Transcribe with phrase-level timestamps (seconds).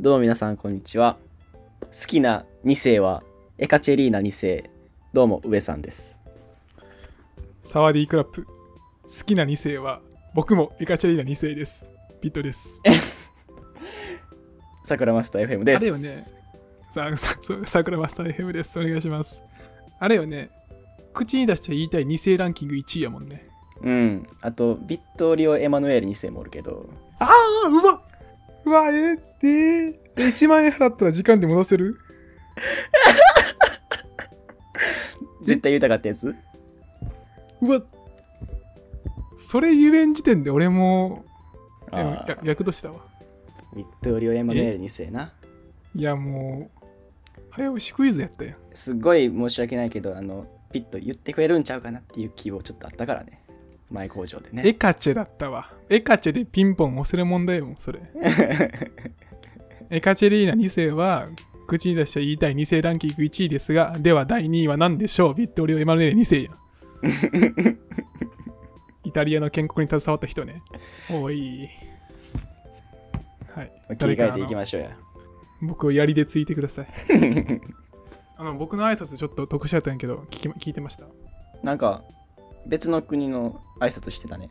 [0.00, 1.18] どうも皆さんこんにちは
[1.82, 3.22] 好きな2世は
[3.58, 4.70] エカチェリーナ2世
[5.12, 6.18] どうも上さんです
[7.62, 8.46] サワディークラップ。
[8.46, 8.50] 好
[9.26, 10.00] きな2世は、
[10.34, 11.84] 僕もエカチェリーナ2世です。
[12.20, 12.82] ピットです。
[14.82, 16.08] 桜マスター FM ですあれよね。
[16.90, 17.10] さ
[17.66, 18.80] 桜マスター FM です。
[18.80, 19.44] お願いします。
[20.00, 20.50] あれよね。
[21.12, 23.46] 口に出して言いたい2世ランキング1位やもんね。
[23.82, 27.30] うんあとビットリオ・エマヌエル2世もおるけどあ
[27.66, 27.99] あ、うまっ
[28.64, 31.96] うわ、ええー、え1万円払ったら時間で戻せる？
[35.42, 36.34] 絶対言いたかったやつ？
[37.62, 37.82] うわ。
[39.38, 41.24] それ言えん時点で俺も
[41.92, 43.00] や役年だわ。
[43.74, 45.32] ビットリオ・エマヌエル2世な。
[45.94, 46.86] いやもう、
[47.50, 48.54] 早押しクイズやったよ。
[48.74, 53.39] すっごい申し訳ないけどあのピット言ってくれるんちゃうかなっていう気をちょっとあったからね
[53.90, 55.70] 前工場でねエカチェだったわ。
[55.88, 58.00] エカチェでピンポン押せる問題よ、それ。
[59.90, 61.26] エカチェリーナ2世は、
[61.66, 65.34] 口に出して言いたい2世ランキング1位ですが、では第2位は何でしょう？
[65.34, 66.50] ビットオリオ・エマヌエル2世や。
[69.04, 70.62] イタリアの建国に携わった人ね。
[71.10, 71.68] おい。
[73.54, 73.72] はい。
[73.96, 74.96] 切り替えていきまましょうや
[75.62, 76.86] 僕を槍でついてください。
[78.36, 81.06] あの、僕の挨拶ちょっと特殊だったんやけど、聞き聞いてました？
[81.62, 82.04] なんか
[82.66, 84.50] 別の国の挨拶してたね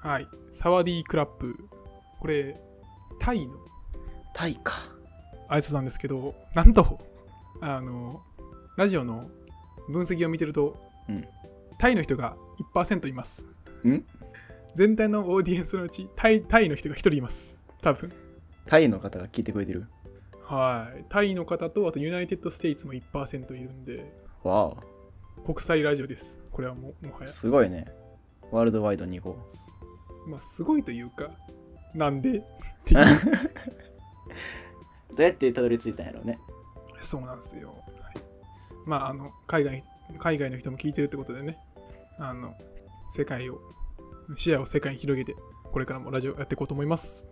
[0.00, 0.28] はい。
[0.50, 1.56] สวัสดีครับ。
[2.20, 2.58] これ、
[3.18, 3.54] タイの
[4.32, 4.74] タイか
[5.48, 6.98] 挨拶なんですけど、なんと、
[7.60, 8.22] あの、
[8.76, 9.28] ラジオの
[9.88, 10.76] 分析を見てると、
[11.08, 11.26] うん
[11.78, 12.36] タイの人が
[12.74, 13.46] 1%います。
[13.88, 14.04] ん？
[14.74, 17.58] 全体のオーディエンスのうちタイ、タイの人が1人います。
[17.80, 18.12] 多分。
[18.66, 19.86] タイの方が聞いてくれてる？
[20.44, 21.04] はい。
[21.08, 24.76] タイの方と、あと United States も1%いるんで、わ
[25.44, 26.44] 国際ラジオです。
[26.50, 27.28] これはももはあや。
[27.28, 27.86] すごいね
[28.50, 29.36] ワールドワイド2号
[30.26, 31.30] まあ、すごいというか、
[31.94, 32.38] なんで？
[32.38, 32.42] っ
[32.84, 33.04] ていう。
[35.16, 36.38] どうやってたどり着いたんやろうね
[37.00, 37.68] そうなんですよ。
[37.68, 38.22] はい、
[38.86, 39.82] まあ、あの、海外、
[40.18, 41.58] 海外の人も聞いてるってことでね、
[42.18, 42.54] あの、
[43.08, 43.58] 世界を、
[44.36, 45.34] 視野を世界に広げて、
[45.72, 47.28] これからもラジオやっていこうと思います。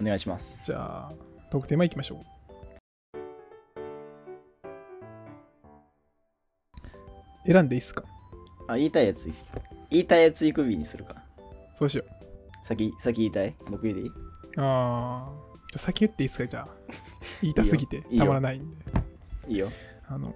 [0.00, 1.12] お願いしますじゃあ、
[1.50, 2.33] トークテーマいきましょう。
[7.46, 8.04] 選んでいいっすか？
[8.68, 9.30] あ言いたいやつ
[9.90, 11.16] 言いたいやつ行く日にするか。
[11.74, 12.04] そうしよ
[12.62, 13.54] 先先言いたい？
[13.70, 14.08] 僕でいい？
[14.08, 14.12] う
[14.56, 16.46] あー、じゃあ先言っていいっすか？
[16.46, 16.68] じゃあ。
[17.42, 18.24] 言いたすぎていいよ。
[18.24, 18.76] たまらないんで。
[19.48, 19.68] いいよ。
[20.08, 20.34] あの、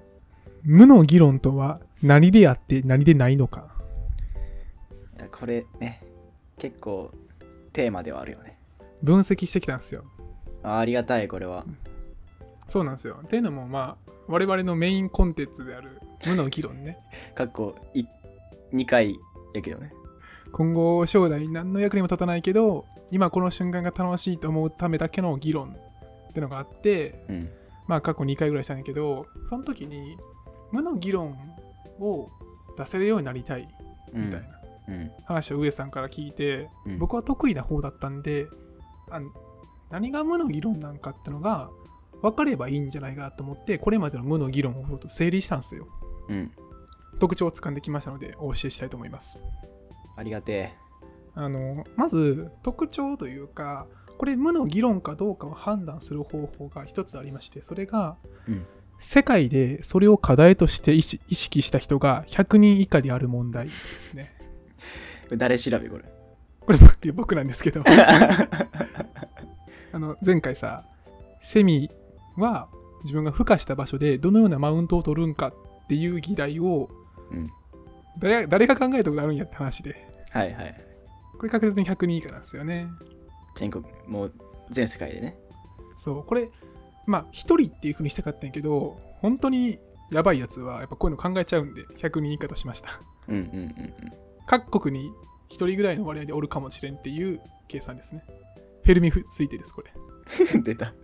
[0.63, 3.69] 無の議論とは何であって何でないのか。
[5.19, 6.03] いやこれね
[6.59, 7.11] 結構
[7.73, 8.59] テーマではあるよね。
[9.03, 10.05] 分析してきたんですよ。
[10.63, 11.65] あありがたいこれは。
[12.67, 13.21] そうなんですよ。
[13.25, 16.99] っていうのも、まあ、我々のメインコンテンツである無の議論ね。
[17.35, 17.75] かっこ
[18.75, 19.17] 2回
[19.55, 19.91] やけどね。
[20.53, 25.77] 今後、将来何の役にも立たないけど、今この瞬間が楽しいと思うためだけの議論
[26.29, 27.51] ってのがあって、うん。
[27.87, 30.19] まあ過去2回ぐらいしたんやけど、その時に
[30.73, 31.39] 無の議論
[31.99, 32.29] を
[32.77, 33.67] 出せるようになりたい
[34.13, 34.27] うん。
[34.27, 34.49] みたいな
[34.89, 35.11] うん。
[35.25, 36.99] 話を上さんから聞いて、うん。
[36.99, 38.47] 僕は得意な方だったんで、
[39.11, 39.21] あ
[39.91, 41.71] 何が無の議論なんかってのが
[42.23, 45.87] 分かればいいんじゃないかなと思って、これまでの無の議論を整理したんですよ。
[46.29, 46.51] うん
[47.19, 49.39] 特徴をつかんできましたのでお教えしたいと思います。
[50.17, 50.73] ありがて
[51.35, 53.87] あのまず特徴というか
[54.19, 58.67] これ無の議論かどうかを判断する方法が一つありましてそれが、うん
[59.01, 64.35] 世界でそれを課題として意識した人が100人以下である問題ですね。
[65.33, 66.05] え誰調べこれ？
[66.61, 67.81] これ僕僕なんですけど
[69.93, 70.85] あの前回さ
[71.41, 71.89] セミ
[72.39, 72.69] は
[73.03, 76.89] 自分が孵化した場所でどのようなマウントを取るんかっていう議題を
[77.31, 77.51] うん。
[78.19, 80.09] 誰誰が考えたことあるんやって話で。
[80.31, 80.85] はいはい。
[81.39, 82.89] これ確実に100人以下なんですよね。
[83.55, 84.33] 全国もう
[84.71, 85.39] 全世界でね。
[85.97, 86.25] そう。
[86.25, 86.51] これ
[87.07, 89.79] まあ一人っていう風にしたかったんやけど本当に
[90.11, 93.01] やばいやつはやっぱこういうの考えちゃうんで100人以下としました。
[93.29, 93.95] うんうんうん
[94.47, 95.11] 各国に
[95.51, 98.25] 1人ぐらいの割合でおるかもしれんっていう計算ですね。
[98.83, 99.93] フェルミ推定ですこれ。
[100.55, 100.95] う ん出た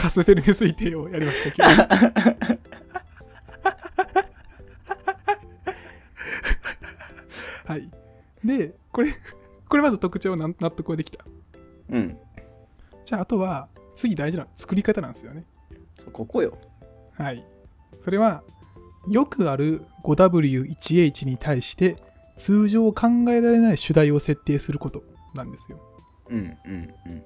[0.00, 1.68] カスフェルミ推定をやりましたけど。
[7.66, 7.90] はい。
[8.42, 9.12] でこれ
[9.68, 11.24] これまず特徴納得はできた。
[11.90, 12.16] うん。
[13.04, 15.44] じゃああとは次大事な作り方なんですよね。
[16.12, 16.56] ここよ。
[17.12, 17.44] はい。
[18.02, 18.42] それは、
[19.08, 21.96] よくある 5W1H に対して、
[22.38, 25.02] 通常考えられない主題を設定すること
[25.34, 25.78] なんですよ。
[26.30, 27.22] うんうんうん。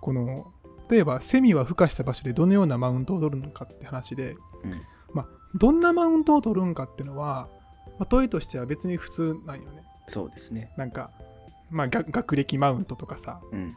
[0.00, 0.50] この、
[0.88, 4.80] 例えば、セミは孵化した場所でどのようなマウントを取るのかって話で、うん。
[5.12, 7.48] まあ、どんなマウントを取るんかっていうのは、
[7.98, 9.82] まあ、問いとしては別に普通なんよね。
[10.06, 10.72] そうですね。
[10.76, 11.10] なんか、
[11.70, 13.74] まあ、学学歴マウントとかさ、うん。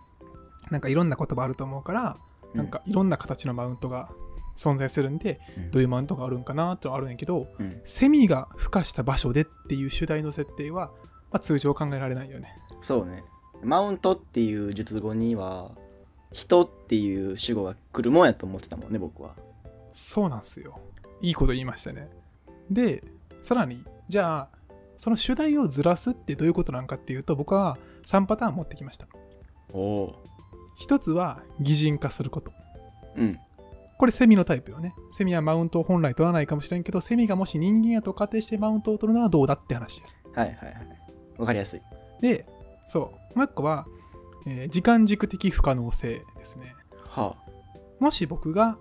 [0.69, 2.17] なんかいろんな言葉あると思うから、
[2.53, 4.09] なんかいろんな形のマウントが
[4.55, 5.71] 存在するんで、うん。
[5.71, 7.81] どういうマウントがあるんかなってのはあるんやけど、うん。
[7.85, 10.91] セミが孵化した場所でっていう主題の設定は、
[11.31, 12.55] まあ、通常考えられないよね。
[12.81, 13.23] そうね。
[13.63, 15.71] マウントっていう術語には
[16.31, 19.35] 人っていう主語が来るもんやと思ってたもんね僕は
[19.91, 20.79] そうなんすよ。
[21.21, 22.09] いいこと言いましたね。
[22.69, 23.03] で、
[23.41, 24.59] さらに、じゃあ、
[24.97, 29.07] その主題をずらすってどういうことなんかっていうと、僕は3パターン持ってきました。
[29.73, 30.23] おお
[30.77, 32.51] 一つは擬人化すること。
[33.15, 33.39] うん
[33.97, 34.95] これセミのタイプよね。
[35.11, 40.01] セミはマウントを本来取らないかもしれんけど、セミがもし人間やと仮定してマウントを取るならどうだって話。
[40.33, 40.77] はいはいはい
[41.37, 41.81] わかりやすい
[42.21, 42.45] で、
[42.87, 43.37] そう。
[43.37, 43.85] もう一個は、
[44.45, 46.75] えー時間軸的不可能性ですね。
[47.07, 47.35] は
[47.99, 48.77] もし僕が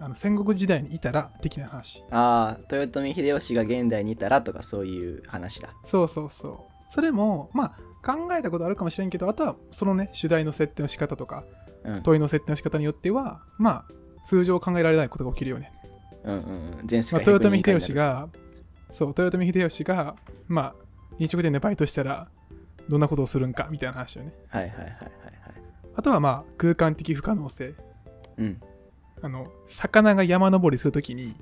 [0.00, 2.04] あの戦国時代にいたら的な話。
[2.10, 6.72] ああー豊臣秀吉が現代にいたらとかそういう話だそうそうそう。
[6.90, 11.44] それも、まあ、考えたことあるかもしれんけど、あとはそのね、主題の設定の仕方とか、
[11.84, 15.72] うん問いの設定の仕方によっては、まあ、通常考えられないことが起きるよね。
[16.24, 16.42] うんうんう
[16.82, 18.28] ん前世まあ、界豊臣秀100吉が、
[18.90, 20.16] そう、豊臣秀吉が、
[20.48, 20.74] まあ、
[21.18, 22.28] 飲食店でバイトしたら、
[22.88, 24.32] どんなことをするんかみたいな話をね。
[24.48, 25.02] はいはいはいはいはい。
[25.94, 27.74] あとはまあ空間的不可能性。
[28.38, 28.60] うん。
[29.20, 31.34] あの魚が山登りするときに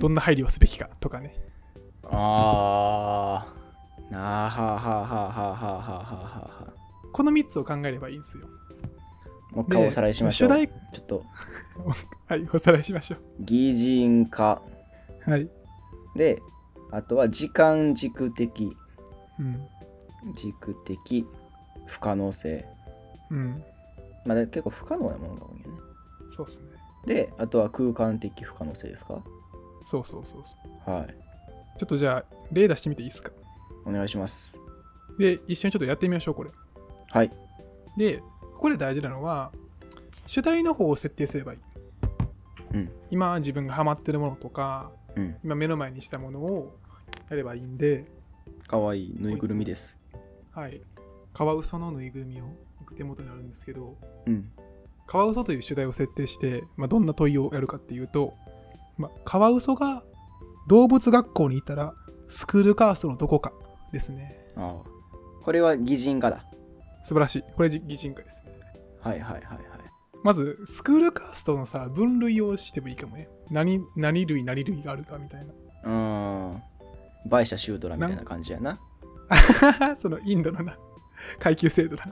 [0.00, 1.34] どんな配慮をすべきかとかね、
[2.04, 3.46] うん、あ
[4.10, 6.72] あなあはあはあはあはあはあはあはあ
[7.12, 8.46] この3つを考えればいいんですよ。
[9.50, 10.48] もう一回おさらいしましょう。
[10.48, 11.24] 主題ちょっと。
[12.26, 13.18] はいおさらいしましょう。
[13.40, 14.62] 擬人化。
[15.26, 15.48] はい。
[16.16, 16.40] で
[16.90, 18.76] あとは時間軸的、
[19.38, 19.66] うん、
[20.34, 21.26] 軸的
[21.86, 22.64] 不可能性
[23.30, 23.62] うん。
[24.24, 25.78] まあで結構不可能なものが多いよね
[26.36, 26.66] そうっすね。
[27.06, 29.22] であとは空間的不可能性ですか？
[29.82, 30.56] そうそうそうそ
[30.88, 30.90] う。
[30.90, 31.14] はい
[31.78, 33.32] ちょっとじゃあ、例出してみていいですか？
[33.86, 34.60] お願いします
[35.18, 36.50] で、一緒にちょっとやってみましょう、これ。
[37.10, 37.32] はい
[37.96, 39.52] で、ここで大事なのは、
[40.26, 41.58] 主題の方を設定すればいい。
[42.74, 46.78] うん今自分がハマってるものとか、うん今目の前にしたものを
[47.28, 48.04] やればいいんで、
[48.66, 49.98] かわいいぬいぐるみです
[50.52, 50.80] はい。
[51.32, 52.44] カワウソのぬいぐるみを
[52.78, 53.96] 僕手元にあるんですけど、
[54.26, 54.50] うん
[55.04, 58.34] カワウソという主題を設定して、まあ、どんな問いをやるかっていうと、
[58.96, 60.04] まあ、カワウソが
[60.68, 61.92] 動物学校にいたら
[62.28, 63.52] スクールカーストのどこか
[63.92, 64.46] ですね。
[64.56, 66.44] ああこれは擬人化だ
[67.02, 67.44] 素晴らしい。
[67.56, 68.52] これ擬人化ですね。
[69.00, 69.72] はいはいはいはい
[70.22, 73.28] まず、スクールカーストのさ、分類をしてもいいかもね。
[73.50, 75.52] 何、何類何類があるかみたいな。
[75.84, 76.62] うーん
[77.26, 78.78] バイシャシュートラみたいな感じやな
[79.96, 80.76] そのインドのな、
[81.38, 82.02] 階級制度な。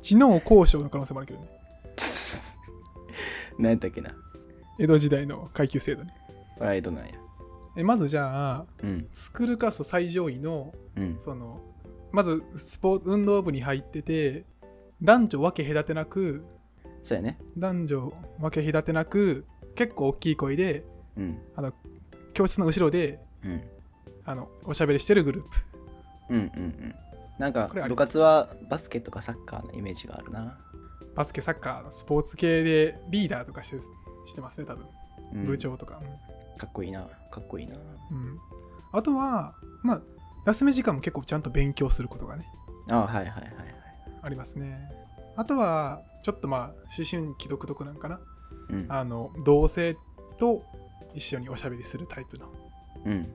[0.00, 1.48] 知能交渉の可能性もあるけどね。
[3.58, 4.14] 何やったっけな。
[4.78, 6.14] 江戸時代の階級制度ね。
[6.58, 7.12] プライドなんや。
[7.76, 9.06] えまずじゃあ、うん。
[9.12, 11.14] スクールカースト最上位の、うん。
[11.18, 11.60] その、
[12.10, 14.44] まずスポーツ、運動部に入ってて、
[15.02, 16.44] 男女分け隔てなく、
[17.02, 17.38] そうやね。
[17.56, 19.44] 男女分け隔てなく、
[19.74, 20.84] 結構大きい声で、
[21.16, 21.38] うん。
[22.34, 23.62] 教室の後ろで、うん
[24.24, 25.50] あの、おしゃべりしてるグループ。
[26.30, 26.94] うんうんうん
[27.38, 30.58] なんか部活はバスケとかサッカーのイメージがあるな、
[31.16, 34.86] バスケ、サッカー、スポーツ系でリーダーとかしてしてますね、多分。
[35.34, 36.00] うん部長とか。
[36.58, 38.38] かっこいいなかっこいいなうん。
[38.92, 40.00] あとは、まあ、
[40.46, 42.46] 休み時間も結構ちゃんと勉強することがね、
[42.90, 43.52] あはいはいはいはい
[44.22, 44.90] ありますね。
[45.34, 46.60] あとは、ちょっとまあ、
[46.96, 48.20] 思春期独特なんかな。
[48.68, 49.96] うんあの、同性
[50.36, 50.62] と
[51.14, 52.46] 一緒におしゃべりするタイプの
[53.06, 53.28] うん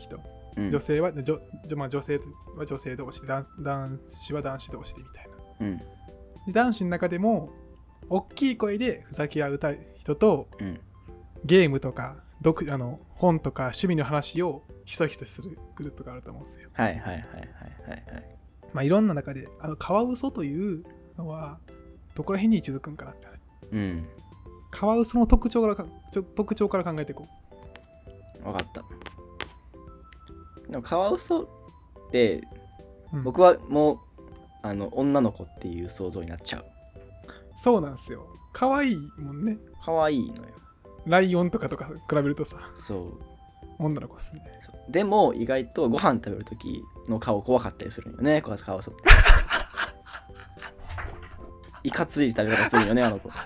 [0.00, 0.16] 人。
[0.16, 2.20] うん女性は、女女まあ、女性
[2.56, 5.30] は女性同士で、男男子は男子同士でみたいな。
[5.60, 5.78] うん
[6.46, 7.50] で男子の中でも、
[8.08, 9.60] 大きい声でふざけ合う
[9.98, 10.80] 人と、うん
[11.42, 16.68] ゲームとか読あの本とか趣味の話をひそひそするグループがあると思うんですよ。
[16.74, 18.38] はいはいはいはいはいはい
[18.74, 20.84] まあいろんな中で、あのカワウソという
[21.16, 21.58] のは
[22.14, 23.30] どこら辺に位置づくんかなって。
[23.72, 24.06] うん
[24.70, 25.88] カワウソの特徴から
[26.36, 27.26] 特徴から考えていこ
[28.42, 28.84] 分かった
[30.70, 31.42] でもカワウソ
[32.08, 32.42] って
[33.24, 33.98] 僕はもう
[34.62, 36.64] あの女の子っていう想像になっちゃう
[37.56, 38.26] そうなんですよ。
[38.52, 39.58] 可愛いもんね。
[39.84, 40.54] 可愛いのよ
[41.06, 43.18] ライオンとかとか比べるとさ、そう
[43.78, 44.42] 女の子ですね。
[44.60, 49.02] そうでも意外とご飯食べる時の顔怖かったりするんよねカワウソって
[51.88, 53.30] いかつい食べ方するんよねあの子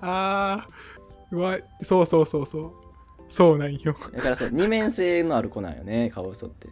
[0.00, 2.83] あー、うわ、そうそうそうそう。
[3.34, 3.96] そうなんよ。
[4.12, 6.68] だからそう二面性のある子なんよねカワウソって。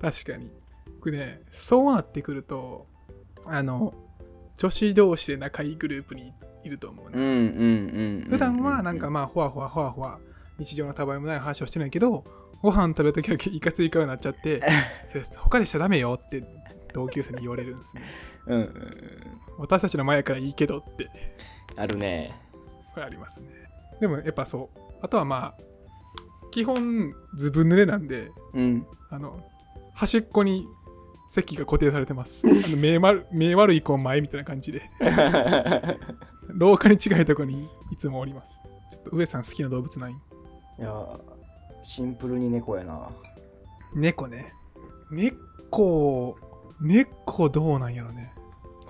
[0.00, 0.50] 確かに。
[0.96, 2.88] 僕ね、そうなってくると、
[3.44, 3.94] あの、
[4.56, 6.32] 女子同士で仲いいグループに
[6.64, 7.12] いると思うね。
[7.14, 10.18] うんうんうんうんうん普段はなんかまあ、ほわほわほわほわ
[10.58, 12.24] 日常のたわいもない話をしてないけど
[12.62, 14.60] ご飯食べるときはいかつい顔になっちゃって
[15.38, 16.44] 他でしちゃダメよって
[16.92, 18.02] 同級生に言われるんですね。
[18.46, 19.06] うんうんうん。
[19.58, 21.08] 私たちの前やからいいけどって。
[21.76, 22.36] あるね。
[22.92, 23.48] これありますね。
[24.00, 24.80] でもやっぱそう。
[25.00, 25.71] あとはまあ
[26.52, 28.86] 基本ずぶ濡れなんでうん。
[29.10, 29.40] あの
[29.94, 30.66] 端っこに
[31.28, 32.46] 席が固定されてます。
[32.48, 34.82] あの目悪目悪い子前みたいな感じで。
[36.48, 38.52] 廊下に近いとこにいつもおります。
[38.90, 40.12] ちょっと上さん好きな動物ない？
[40.12, 40.16] い
[40.82, 41.20] や
[41.82, 43.08] シンプルに猫やな。
[43.94, 44.52] 猫ね。
[45.10, 46.36] 猫
[46.80, 48.32] 猫どうなんやろね。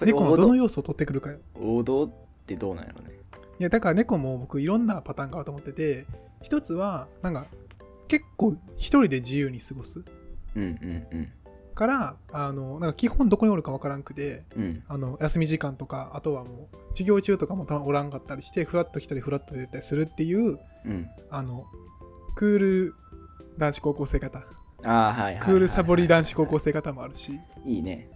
[0.01, 1.39] 猫のどの道要素を取ってくるかよ。
[1.61, 2.11] 王道っ
[2.47, 3.13] てどうなんやろね。
[3.61, 6.07] いやだから猫も僕いろんなパターンがあると思ってて
[6.43, 7.47] 一つはなんか
[8.09, 10.05] 結構一人で自由に過ごす。
[10.55, 11.33] うんうんうん。
[11.75, 14.83] からあのなんか基本どこにおるかわからんくてうん。
[14.89, 21.09] あの休み時間とかあとはもう授業中とかもたまおらんかったりしてフラッと来たりフラッと出たりするっていううん。
[21.31, 21.65] あの
[22.35, 22.95] クール
[23.59, 24.39] 男子高校生方。
[24.85, 27.39] ああはいはいはいはいクールサボり男子高校生方もあるし。
[27.65, 28.11] いいね。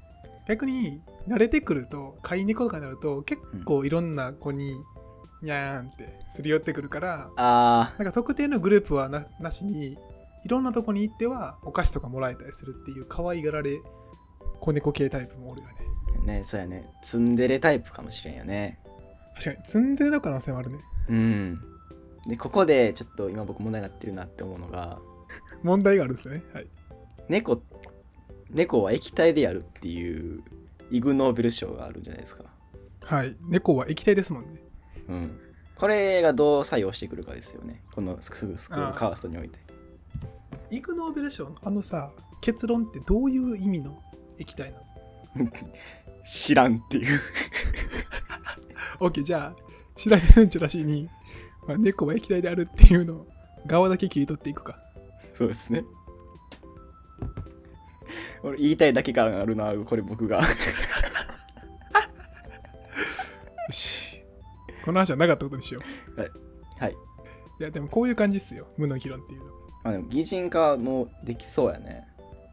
[0.48, 4.76] 逆に慣れてくると飼い猫とかになると結構いろんな子に
[5.42, 9.98] にゃーんってすり寄ってくるからあなんか特定のグループはななしに
[10.44, 13.80] いろんなとこに行ってはお菓子とかもらえたりするっていう可愛がられ
[14.60, 15.74] 子猫系タイプもおるよね。
[16.22, 16.84] あねそうやね。
[17.02, 18.78] ツンデレタイプかもしれんよね。
[19.34, 20.78] 確かに積んでるの可能性もあるね。
[21.08, 21.60] うん。
[22.26, 24.98] でここでちょっと今僕問題になってるなって思うのが
[25.62, 26.42] 問題があるんですよね。
[26.52, 26.66] はい。
[27.28, 27.60] 猫
[28.50, 30.42] 猫は液体でやるっていう
[30.90, 32.44] イグ・ノーベル賞があるんじゃないですか。
[33.00, 33.36] はい。
[33.48, 34.60] 猫は液体ですもんね
[35.08, 35.40] うん。
[35.76, 37.82] これがどう作用してくるかですよね。
[37.92, 38.92] このすぐスクー。
[38.92, 39.58] ルカーストにおいて。
[40.70, 44.02] イグ・ノーベル賞のあのさ結論ってどういう意味の
[44.38, 44.78] 液体な
[45.44, 45.50] の？
[46.24, 47.20] 知らんっていう
[48.98, 51.08] ?OK じゃあ調べるんちゃらしいに、
[51.68, 53.26] まあ、猫は液体であるっていうのを
[53.66, 54.78] 側だけ切り取っていくか。
[55.34, 55.84] そうですね。
[58.42, 60.40] 俺言いたいだけ感あるなこれ僕が
[64.86, 65.80] この話はなかったことにしよ
[66.16, 66.20] う。
[66.20, 66.96] はい。
[67.58, 68.68] いやでもこういう感じっすよ。
[68.76, 69.46] 無の議論っていうの。
[69.82, 72.06] あでも擬人化もできそうやね。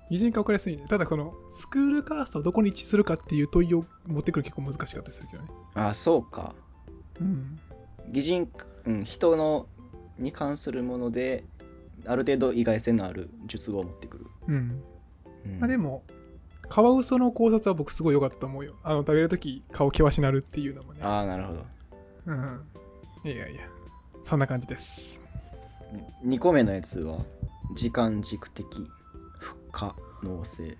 [0.09, 5.49] 擬人化分かりやすいねただこのスクールカーストをどこに位置するかっていう問いを持ってくる結構難しかったりするけどね。
[5.75, 6.55] あそうか。
[7.19, 7.59] うん。
[8.11, 8.51] 擬人、
[8.85, 9.67] うん、人の
[10.17, 11.43] に関するもので
[12.07, 14.83] ある程度意外性のある術語を持ってくる、うん。
[15.45, 15.59] うん。
[15.59, 16.03] まあでも
[16.69, 18.75] カワウソの考察は僕すごい良かったと思うよ。
[18.83, 21.01] あの食べるとき顔険しなるっていうのもね。
[21.03, 21.72] ああなるほど
[22.25, 22.61] うん。
[23.23, 23.61] いやいや
[24.23, 25.21] そんな感じです。
[26.25, 27.19] 2個目のやつは
[27.75, 28.65] 時間軸的
[29.39, 30.77] 不可能性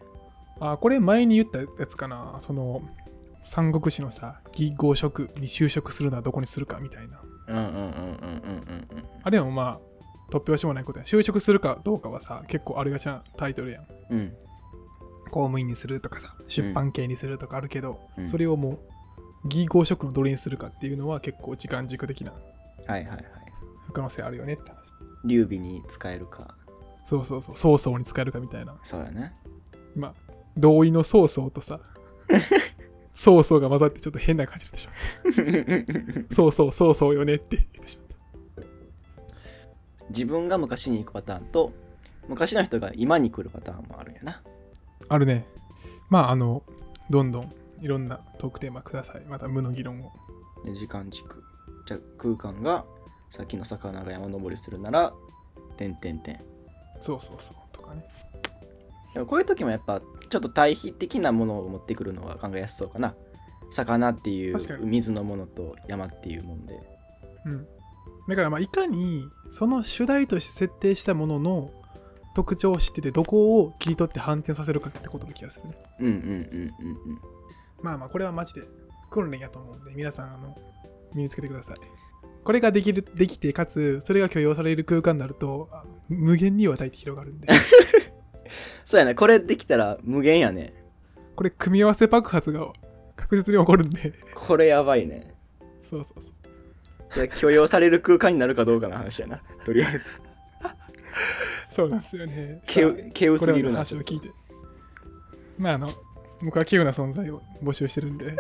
[0.60, 2.36] あこれ前に言ったやつかな。
[2.40, 2.82] その
[3.42, 7.20] 三国志のさ義合職に就職するのはどこにするかみたいな。
[7.48, 9.04] うんうんうんうんうんうんうん。
[9.22, 9.80] あれもまあ
[10.32, 11.06] 突拍子もないことや。
[11.06, 13.86] 就職するかどうかはさ結構ありがちなタイトルやん。
[14.10, 14.34] うん。
[15.26, 18.28] 公務員にするとかさ出版系にするとかあるけど、うん。
[18.28, 18.80] それをもう
[19.46, 22.32] 義合職のどれにするかっていうのは結構時間軸的な
[22.88, 23.26] はいはいはい。
[23.88, 24.94] 不可能性あるよねって話。
[25.26, 26.56] 劉備に使えるか。
[27.06, 27.56] そうそうそう。
[27.56, 28.76] 曹操に使えるかみたいな。
[28.84, 29.34] そうやね。
[29.96, 30.14] 今
[30.58, 31.80] 同意の曹操とさ
[33.14, 34.92] 曹操が混ざってちょっと変な感じでしょ
[36.32, 38.66] そうそうそうそうよねって言ってしまっ
[40.10, 41.72] 自分が昔に行くパターンと
[42.28, 44.34] 昔の人が今に来るパターンもあるんやな。
[44.34, 44.42] た
[45.10, 45.46] あるね。
[46.10, 46.64] まああの
[47.10, 47.52] どんどん
[47.84, 49.22] いろんなトークテーマください。
[49.28, 50.12] また無の議論を。
[50.66, 51.44] で時間軸。
[51.86, 52.86] じゃあ空間が
[53.30, 55.14] さっきの魚が山登りするなら
[55.76, 56.40] 点点点
[57.02, 57.56] そうそうそう。
[57.74, 58.06] とかね。
[59.14, 63.16] でもこういう時もやっぱちょっと対比的なものを持ってくるのが考えやすそうかな。
[63.70, 66.80] 魚っていう水のものと山っていうもんで。
[67.46, 67.68] うん。
[68.30, 71.72] だからまあいかにその主題として設定したものの
[72.34, 75.76] 特徴を知っててどこを切り取って反転させるかってことの気がするね。
[76.00, 77.20] うんうんうんうんうん
[77.84, 78.62] まあまあこれはマジで
[79.12, 80.58] 訓練やと思うんで皆さんあの
[81.14, 81.76] 身につけてください。
[82.44, 87.48] これができるできてかつそれが許容される空間になるとあ無限にわたいて広がるんで。
[88.86, 90.74] そうやねこれできたら無限やね。
[91.36, 92.68] これ組み合わせ爆発が
[93.16, 94.14] 確実に起こるんで。
[94.34, 95.34] これやばいね。
[95.82, 96.34] そうそうそ
[97.22, 97.28] う。
[97.28, 99.42] 許容される空間になるかどうかの話やな。
[99.66, 100.22] とりあえず。
[101.70, 102.62] そうなんですよね。
[102.66, 102.84] け
[103.30, 103.78] うすぎるな。
[103.78, 104.30] 話を聞いて。
[105.58, 105.90] まああの
[106.44, 108.36] 僕は稀有な存在を募集してるんで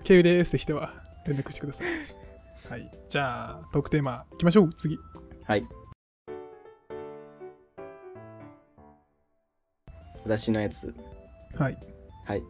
[0.00, 0.94] 稀有ですって人は
[1.26, 1.86] 連絡してください。
[2.70, 2.90] はい。
[3.10, 4.72] じゃあトークテーマいきましょう。
[4.72, 4.98] 次。
[5.44, 5.66] はい。
[10.24, 10.94] 私のやつ。
[11.56, 11.78] はい。
[12.24, 12.42] はい。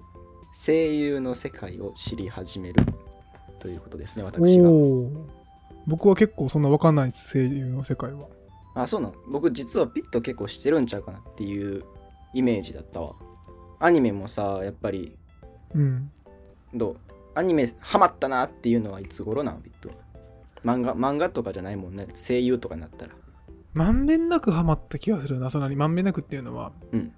[0.54, 2.82] 声優の世界を知り始める。
[3.58, 4.70] ということですね私が。
[5.86, 8.28] 僕は結構そんな分かんないです声優の世界は。
[8.74, 9.14] あそうなの。
[9.30, 11.84] 僕実はピット結構してるんちゃうかなっていう
[12.34, 13.14] イメージだったわ
[13.78, 15.16] アニメもさやっぱり
[15.74, 16.10] うん。
[16.74, 16.96] どう？
[17.34, 19.58] アニメハマったなっていうのはいつ頃なの？
[19.58, 19.94] ピットは。
[20.64, 22.08] 漫画漫画とかじゃないもんね。
[22.14, 23.12] 声優とかになったら。
[23.74, 25.76] まんべんなくハマった気がするな、そんなに。
[25.76, 27.12] まんべんなくっていうのは、うん。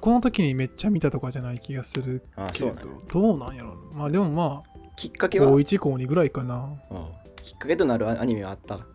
[0.00, 3.74] この時にめっちゃ見たとかじゃない気がするけどあそうなの、どうなんやろ？
[3.92, 5.48] まあでもまあ、きっかけは？
[5.48, 6.72] 高1、高2ぐらいかな。
[6.90, 7.08] あ
[7.42, 8.86] きっかけとなるアニメはあった？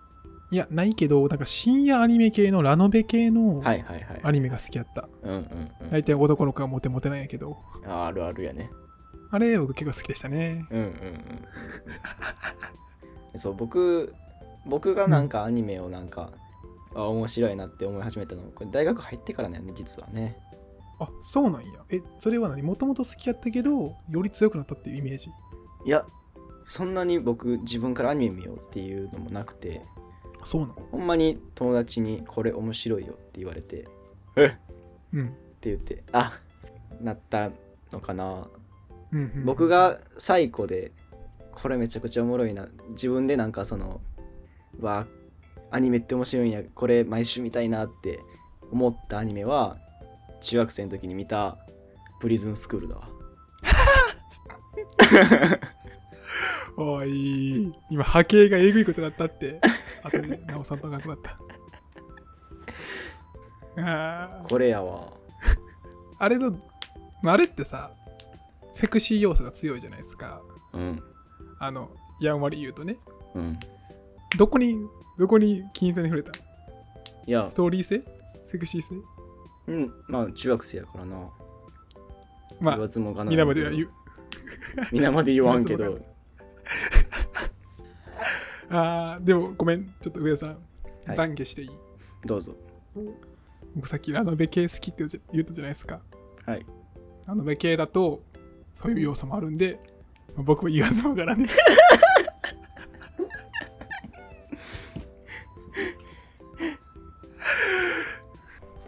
[0.51, 5.08] いや、ないけど、なんか深夜アニメ系のラノベ系のはいはいはいアニメが好きやった。
[5.24, 8.70] うんうんうん大体男の子がモテモテなんやけど、ああるあるやね
[9.32, 10.65] あれ僕結構好きでしたね。
[10.72, 14.13] うんうんうんそう僕
[14.65, 16.32] 僕がなんかアニメをなんか、
[16.96, 20.38] あ面白いなって思い始めたのこれ大学入ってからね実はね
[21.00, 21.72] あ、そうなんや。
[21.91, 22.62] え、それは何？
[22.62, 25.29] もともと好きやったけど、より強くなったっていうイメージ？
[25.86, 26.06] いや
[26.65, 29.99] そんなに僕自分からアニメ見ようっていうのもなくてあ
[30.43, 30.74] そうなの？
[30.91, 33.88] ほんまに友達にこれ面白いよって言われて。
[34.36, 34.46] え？
[34.46, 34.51] っ
[35.13, 35.27] うん。
[35.27, 35.29] っ
[35.60, 36.39] て言ってあ
[37.01, 37.51] なった
[37.91, 38.48] のかな。
[39.12, 40.91] うんうん、僕が最古で
[41.51, 42.67] これめちゃくちゃおもろいな。
[42.89, 44.01] 自分でなんかその
[44.79, 45.05] わ
[45.72, 46.62] アニメって面白いんや。
[46.74, 48.19] これ毎週見たいなって
[48.72, 49.77] 思ったアニメは
[50.41, 51.58] 中学生の時に見た
[52.19, 53.10] プリズンスクールだわ。
[56.77, 59.60] おい、今波形がえぐいことになったって、
[60.03, 61.38] あとで直さんとなくなった。
[63.77, 64.50] あー。
[64.50, 65.13] これやわ。
[66.18, 66.51] あれの、
[67.22, 67.91] まああれってさ、
[68.74, 70.41] セクシー要素が強いじゃないですか。
[70.74, 71.01] うん。
[71.60, 71.89] あの、
[72.20, 72.98] やんわり言うとね。
[73.36, 73.60] うん。
[74.38, 74.77] どこに、
[75.18, 76.32] どこに金銭に触れた
[77.27, 77.50] いや。
[77.50, 78.03] ストーリー性？
[78.46, 78.96] セクシー性？
[79.68, 79.94] うん。
[80.08, 81.29] まあ中学生やからな。
[82.60, 83.89] まあ言わ、ずもがな皆までは言う。
[84.91, 86.00] 皆まで言わんけど
[88.70, 91.70] あーでもごめん、ちょっと上田さん、はい懺悔していい？
[92.26, 92.56] どうぞ
[93.76, 96.02] 僕さっきラノベ系好きって言ったじゃないですか。
[96.46, 96.66] はい
[97.26, 98.22] ラノベ系だと、
[98.74, 99.80] そういう要素もあるんで、
[100.36, 101.58] まあ僕は言わずもがらです。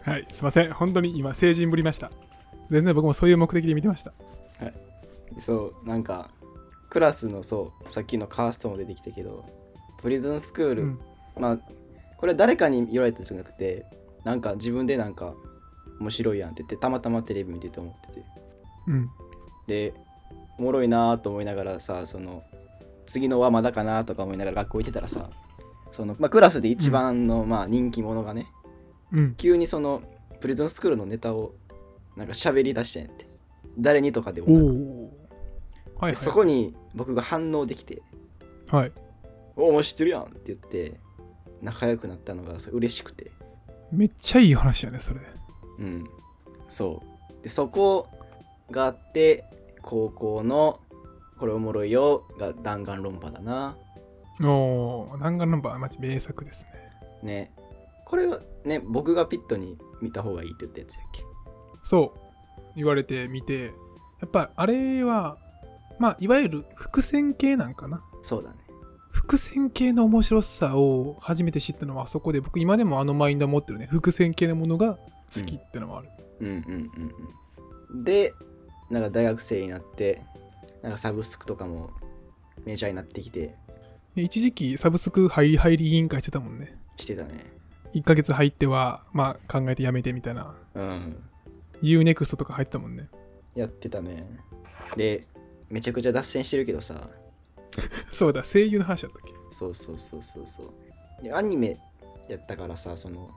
[0.04, 0.72] はい、すいません。
[0.72, 2.10] 本当に今、成人ぶりました。
[2.70, 4.12] 全然僕もそういう目的で見てました。
[5.38, 6.30] そうなんか
[6.90, 9.46] クラスのそうさっきのカーストも出てきたけど
[10.02, 11.00] プリズンスクール、うん
[11.38, 11.58] まあ
[12.18, 13.84] これは誰かに言われたんじゃなくて
[14.22, 15.34] なんか自分でなんか
[15.98, 18.26] 面白いやんって言ってたまたまテレビ見てて思ってて
[18.86, 19.10] うん。
[19.66, 19.92] で
[20.58, 22.44] おもろいなと思いながらさその
[23.06, 25.30] 次のはまだかなとか思いながら学校行ってたらさ
[25.90, 28.46] その、まあ、クラスで一番の、まあ、人気者がね
[29.12, 29.34] うん。
[29.34, 30.02] 急にその
[30.40, 31.54] プリズンスクールのネタを
[32.16, 33.26] なんか喋り出してんって
[33.78, 36.02] 誰にとかでおもなくお。
[36.02, 36.16] はい、はい。
[36.16, 38.00] そこに僕が反応できて
[38.70, 38.92] はい。
[39.56, 41.00] 「おお知ってるやん」って言って
[41.60, 43.30] 仲良くなったのが嬉しくて
[43.90, 45.20] めっちゃいい話やね、それ。
[45.78, 46.08] うん
[46.68, 48.08] そうでそこ
[48.70, 49.44] があって
[49.82, 50.80] 高校の
[51.38, 53.76] 「これおもろいよ」が弾丸論破だな
[54.40, 56.70] おー、弾丸ナンバー、マジ名作ですね。
[57.22, 57.52] ね
[58.06, 61.22] これはね僕がピットに見た方がいいって言ったやつやっけ？
[61.82, 62.18] そう。
[62.74, 63.70] 言われてみて、や
[64.26, 65.36] っぱあれは、
[65.98, 68.02] まあ、いわゆる伏線系なんかな。
[68.22, 68.56] そうだね
[69.12, 73.86] 伏線系の面白さを初めて知ったのはあそこで僕今でもあのマインド持ってるね。
[73.86, 74.98] 伏線系のものが
[75.34, 76.08] 好きってのもある、
[76.40, 77.12] うんうんうん
[77.92, 78.04] うん。
[78.04, 78.34] で
[78.90, 80.22] なんか大学生になって
[80.82, 81.90] なんかサブスクとかも
[82.64, 83.54] メジャーになってきて。
[84.14, 86.76] で一時期サブスク入り入り委員会してたもんね。
[86.96, 87.52] してたね。
[87.94, 90.54] 1ヶ月入ってはまあ考えてやめてみたいな。
[90.74, 91.22] うん。
[91.82, 93.08] UNEXT とか入ってたもんね。
[93.54, 94.26] やってたね。
[94.96, 95.26] で
[95.70, 97.08] めちゃくちゃ脱線してるけどさ
[98.12, 99.32] そうだ声優の話だったっけ？
[99.50, 101.22] そうそうそうそうそう。
[101.22, 101.78] でアニメ
[102.28, 103.30] やったからさその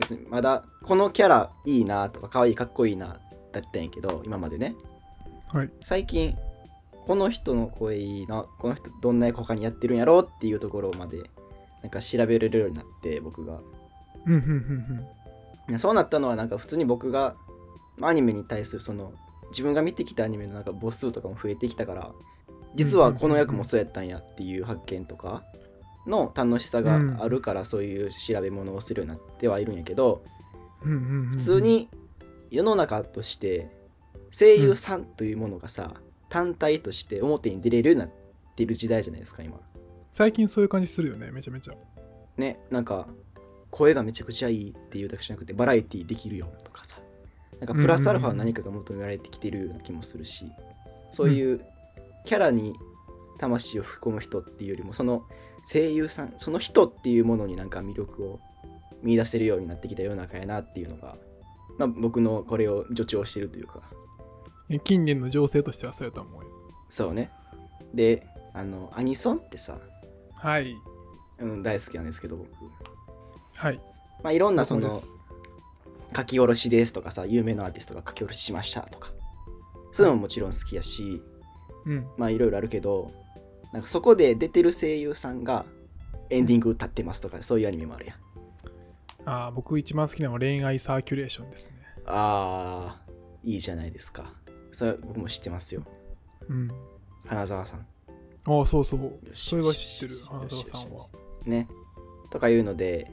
[0.00, 3.20] 別にまだこのキャラいいなとか可愛いかっこいいな
[3.52, 4.74] だったんやけど今までね。
[5.52, 5.70] はい。
[5.82, 6.36] 最近
[7.06, 11.18] この人の声いいなこの人どんな役他にやってるんやろうっていうところまで
[11.82, 13.60] なんか調べれるようになって僕が。
[14.26, 15.06] うんうんうん。
[15.68, 17.36] いやそうなったのはなんか普通に僕が
[17.96, 19.12] まあアニメに対するその
[19.50, 22.12] 自分が見てきたアニメのなんか母数とかも増えてきたから
[22.74, 25.42] 実はこの役もそうやったんやっていう発見とか
[26.06, 30.24] の楽しさがあるからそういう調べ物をするようになってはいるんやけど
[30.82, 31.88] 普通に
[32.50, 33.70] 世の中として
[34.30, 35.94] 声優さんというものがさ
[36.28, 38.10] 単体として表に出れるようになっ
[38.56, 39.60] てる時代じゃないですか今。
[40.12, 41.74] 最近そういう感じするよねめちゃめちゃ。
[42.36, 43.06] ねなんか
[43.70, 46.98] 声がめちゃくちゃいいっていうだけじゃなくてバラエティできるよとかさ。
[47.60, 50.50] なんかプラスアルファ何かが求められてきてるような気もするし
[51.10, 51.64] そういう
[52.24, 52.74] キャラに
[53.38, 55.24] 魂を吹き込む人っていうよりもその
[55.70, 58.40] 声優さんその人っていうものになんか魅力を
[59.02, 61.16] 見出せるようになってきた世の中やなっていうのが、
[61.78, 63.82] まあ、僕のこれを助長してるというか
[64.70, 66.48] え近年の情勢としてはそうやと思うよ。
[66.88, 67.30] そうね
[67.92, 69.78] であのアニソンってさ、
[70.36, 70.76] はい。
[71.40, 72.48] うん、大好きなんですけど僕、
[73.56, 73.80] はい。
[74.22, 74.90] まあ、いろんなその
[76.16, 79.10] 書き下ろしですとかさ有名なアーティストが書き下ろししましたとか
[79.92, 81.20] そういうのももちろん好きやし、
[81.86, 82.06] うん。
[82.16, 83.12] まあいろいろあるけど
[83.72, 85.64] なんかそこで出てる声優さんが
[86.30, 88.16] エンディング歌ってますとかそういうアニメもあるやん
[89.26, 91.76] ああ、僕一番好きなのは恋愛サーキュレーションですね。
[92.06, 94.32] あーいいじゃないですか
[94.70, 95.82] それ僕も知ってますよ
[96.48, 96.70] うん。
[97.26, 97.86] 花澤さん
[98.46, 99.12] ああ、そうそう。
[99.32, 101.06] それは知ってる花澤さんは。
[101.46, 101.68] ね
[102.30, 103.10] とかいうので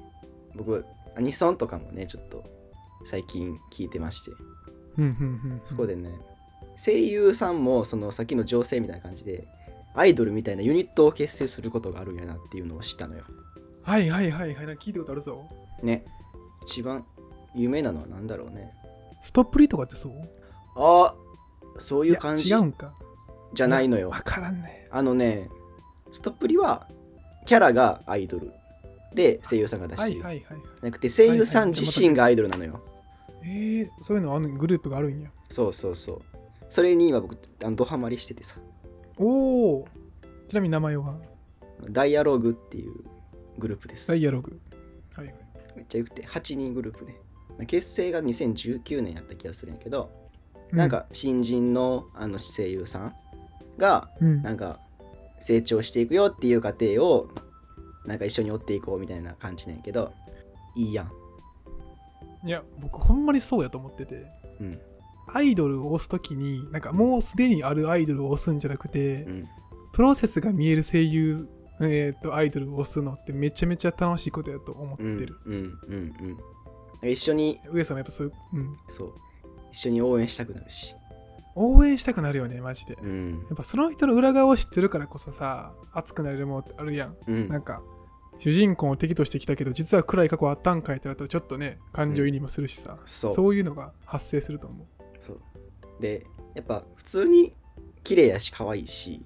[0.56, 2.44] 僕アニソンとかもねちょっと
[3.04, 4.32] 最近聞いてまして
[4.98, 5.62] うん、うん、うん。
[5.64, 6.12] そこでね
[6.84, 9.48] 声優さんもそのさっきの情勢みたいな感じで
[9.94, 13.24] アイドルみたいなユニットを結成することがあるんやなっていうのを知ったのよ
[13.84, 14.66] はいはいはいはい。
[14.78, 15.48] 聞いたことあるぞ。
[15.84, 16.06] ね
[16.64, 17.06] 一番
[17.56, 18.72] 有名なのは何だろうね
[19.22, 20.14] ストップリとかってそう？
[20.76, 21.14] あ
[21.78, 22.94] そういう感じや違うんか。
[23.54, 24.88] じゃないのよわからんね。
[24.92, 25.50] あのね
[26.14, 26.88] ストップリは
[27.46, 28.52] キャラがアイドル
[29.14, 30.62] で声優さんが出してる、はいはいはい。
[30.84, 32.82] なくて声優さん自身がアイドルなのよ、
[33.44, 35.30] えー、そういうのあのグループがあるんや。
[35.50, 36.22] そうそうそう
[36.72, 38.56] それに今僕あのドハマりしててさ
[39.18, 39.88] おお。
[40.48, 41.18] ちなみに名前は？
[41.90, 42.94] ダイアログっていう
[43.58, 44.58] グループですダイアログ。
[45.14, 45.36] はいはい。
[45.76, 50.10] めっちゃよくて8人グループで結成が2019年やった気がするんやけど、
[50.72, 53.16] うなん、か新人のあの声優さん
[53.78, 54.80] がうん、なんか
[55.40, 57.28] 成長していくよっていう過程を
[58.06, 60.14] なんか一緒に追っていこうみたいな感じなんやけど
[60.78, 64.26] いいやんいや、僕ほんまにそうやと思ってて。
[64.62, 64.80] うん
[65.34, 69.50] アイドルを押すときに、なんかもうすでにあるアイドルを押すんじゃなくて、うん。
[69.94, 71.48] プロセスが見える声優、
[71.82, 75.36] えー、とアイドルを押すのってめちゃめちゃ楽しいことやと思ってうんる。
[75.46, 76.38] うんうん
[77.02, 77.10] うん。
[77.10, 79.14] 一緒に上さんもやっぱそういう、うん、そう。
[79.72, 80.96] 一緒に応援したくなるし。
[81.56, 82.98] 応援したくなるよね、マジで。
[83.02, 83.46] うん。
[83.50, 87.18] やっぱその人の裏側を知ってるからこそさ、熱くなれるものってあるやん。
[87.28, 87.50] うん。
[87.50, 87.82] なんか、
[88.40, 93.34] 主人公を敵としてきたけど、実は暗い過去あったんかいってなったらちょっとね、感情移入もするしさ、そう。
[93.34, 94.88] そういうのが発生すると思う。
[96.02, 97.54] でやっぱ普通に
[98.04, 99.26] 綺麗やし可愛いし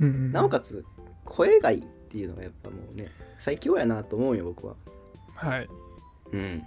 [0.00, 0.84] うんうん、なおかつ
[1.24, 4.74] 声がいいっていうのがやっぱもうね最強やなと思うよ僕は。
[5.34, 5.68] はい。
[6.32, 6.62] うん。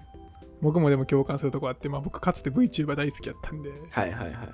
[0.62, 4.50] 僕もでも共感するとこあって、まあ僕かつて VTuber 大好きやったんで、はいはいはい。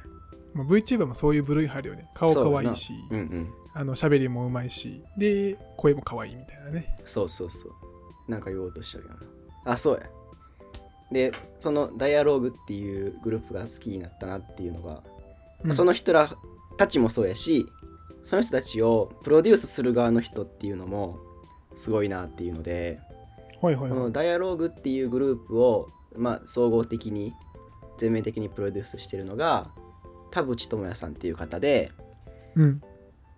[0.53, 2.09] まあ、VTuber もそういう部類入るよね。
[2.13, 3.53] 顔可愛いし、うんうん。
[3.73, 6.95] あの喋りもうまいし、で、声も可愛いみたいなね。
[7.03, 8.31] そうそうそう。
[8.31, 9.19] なんか言おうとしたけどな。
[9.65, 10.09] あそうや
[11.15, 15.01] でそのダイアローグっていうグループが好きになったなっていうのが、
[15.63, 16.29] うんその人ら
[16.77, 17.65] たちもそうやし
[18.21, 21.17] その人たちをプロデュースする側の人っていうのも
[21.73, 22.99] すごいなっていうので、
[23.61, 23.91] はいはいはい。
[23.91, 27.33] このダイアローグっていうグループを、まあ、総合的に
[27.97, 29.71] 全面的にプロデュースしてるのが
[30.31, 31.91] 田淵智也さんっていう方で、
[32.55, 32.81] うん。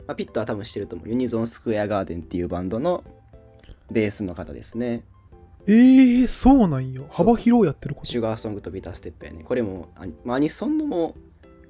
[0.06, 3.04] まあ、ピットは多分してると思うユニゾンスクエアガーデンっていうバンドの
[3.92, 5.04] ベースの方ですね
[5.67, 7.08] えー、そうなんよ。
[7.12, 8.08] 幅広いやってること。
[8.08, 11.13] シュガーソングとビターステップやねこれもアアニソンのもう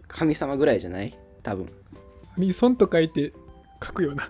[0.08, 1.18] 神様ぐらいじゃない？
[1.44, 1.70] 多分
[2.38, 3.34] アニソンと書いて
[3.84, 4.30] 書くよな。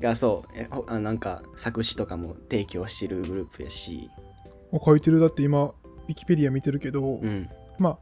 [0.00, 4.08] がそうえほあなんか作詞とかも提供してるグループやし
[4.72, 5.18] あ書いてる。
[5.18, 7.98] だって今、ウィキペディア見てるけど、うんまあ、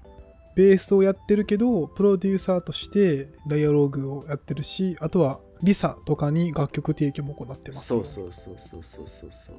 [0.54, 8.04] ベースをやってるけど、プロデューサーとしてダイアローグをやってるし、あとはリサとかに楽曲提供も行ってますよ。
[8.04, 9.56] そうそうそうそうそうそうそう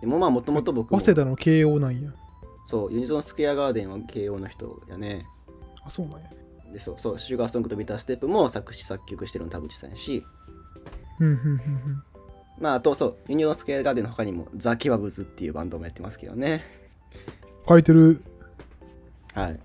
[0.00, 2.12] でもまあもともと僕も早稲田の慶応なんや。
[2.64, 5.26] そうユニゾンスクエアガーデンは慶応の人やね
[5.84, 6.30] あ、そうなんや。
[6.72, 10.24] でそうそうシュガーソングとビターステップも作詞作曲してるの田淵さんやし
[11.20, 12.02] うん、うん、うん、
[12.58, 16.64] まああとそうユニゾンスクエアガーデンの他にもザ・ケバブズっていうバンドもやってますけどね
[17.62, 17.68] うん。
[17.68, 18.22] 書いてる。
[19.34, 19.60] はい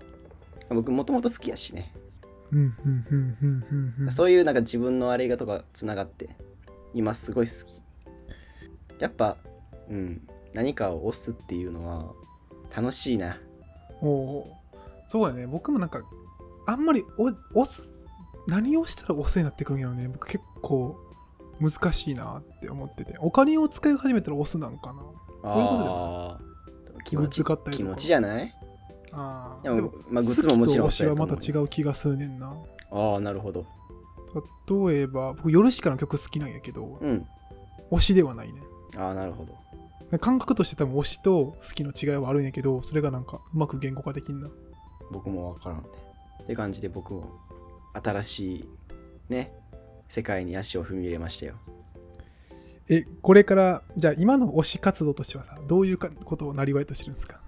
[0.68, 1.92] 僕もともと好きやしね
[4.10, 6.30] そういうなんか自分のあれがとかつながって
[6.94, 7.82] 今すごい好き。
[8.98, 9.36] やっぱ
[9.88, 12.12] うん何かを押すっていうのは
[12.76, 13.38] 楽しいな。
[14.02, 14.56] おお
[15.06, 15.46] そうやね。
[15.46, 16.02] 僕もなんか
[16.66, 17.88] あんまりお押す
[18.46, 20.08] 何をしたら押すになってくるんやろね。
[20.08, 20.96] 僕結構
[21.60, 23.16] 難しいなって思ってて。
[23.20, 25.02] お金を使い始めたら押すなんかな。
[25.50, 27.88] そういうことでもあー気持ちグッズ買ったりとか。
[27.88, 28.54] 気持ちじゃない？
[29.12, 32.54] あでもーでもまあグッズももちろん推しはまた違う気がするねんな。
[32.90, 33.64] ああなるほど。
[34.88, 37.26] 例えば僕ヨルシカの曲好きなんやけどうん。
[37.90, 38.60] 推しではないね。
[38.96, 40.18] ああなるほど。
[40.18, 44.48] 感覚として多分推しと好きの違いはあるんやけどそれがなんかうまく言語化できんな。
[45.10, 45.84] 僕もわからんね
[46.44, 47.24] って感じで僕も
[47.94, 48.64] 新しい
[49.28, 49.52] ね
[50.08, 51.54] 世界に足を踏み入れましたよ。
[52.88, 57.40] え、これから、じゃあ今の推し活動としてはさ、どういうかことをなりわいとしてるんですか？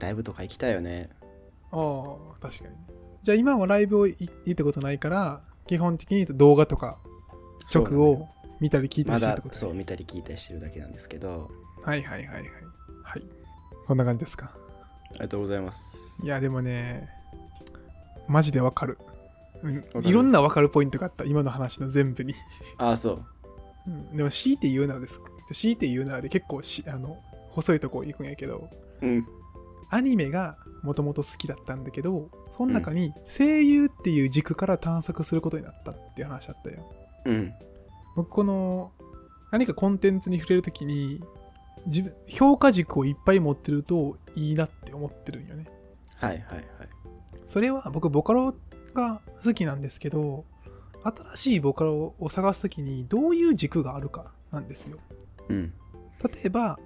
[0.00, 1.10] ライブとか行きたいよね
[1.72, 2.74] ああ、確かに。
[3.22, 6.98] じゃあ今はライブをい行ったことないから、基本的に動画とか
[7.68, 8.28] 曲そうを
[8.60, 11.50] 見たり聞いたりしてるってことそう見たり聞いたりしてるだけなんですけど
[11.82, 12.42] はいはいはいはい。
[13.04, 13.22] はい。
[13.86, 14.50] こんな感じですか。
[15.10, 17.08] ありがとうございますいや、でもね、
[18.28, 18.98] マジでわかる。
[19.62, 20.08] うんわかる？
[20.08, 22.34] いろんなわかるポイントがあった、今の話の全部に。
[22.78, 23.24] ああそう
[23.86, 25.20] うんでも強いて言うならです。
[25.52, 27.18] 強いて言うならで結構しあの
[27.50, 28.70] 細いとこ行くんやけど、
[29.02, 29.26] うん
[29.90, 36.90] アニメがもともと好きだったんだけど、その中に声優っていう軸から探索することになったっていう話あったよ。
[37.26, 37.52] うん
[38.16, 38.92] 僕この
[39.50, 41.22] 何かコンテンツに触れるときに
[41.86, 45.66] 自分評価軸をいっぱい持ってるといいなって思ってるんよね。
[46.16, 46.66] はいはいはい
[47.46, 48.54] それは僕ボカロ
[48.94, 50.44] が好きなんですけど
[51.02, 54.98] 新しいボカロを探すときにどういう軸があるかなんですよ。
[55.48, 55.72] うん
[56.22, 56.78] 例えば、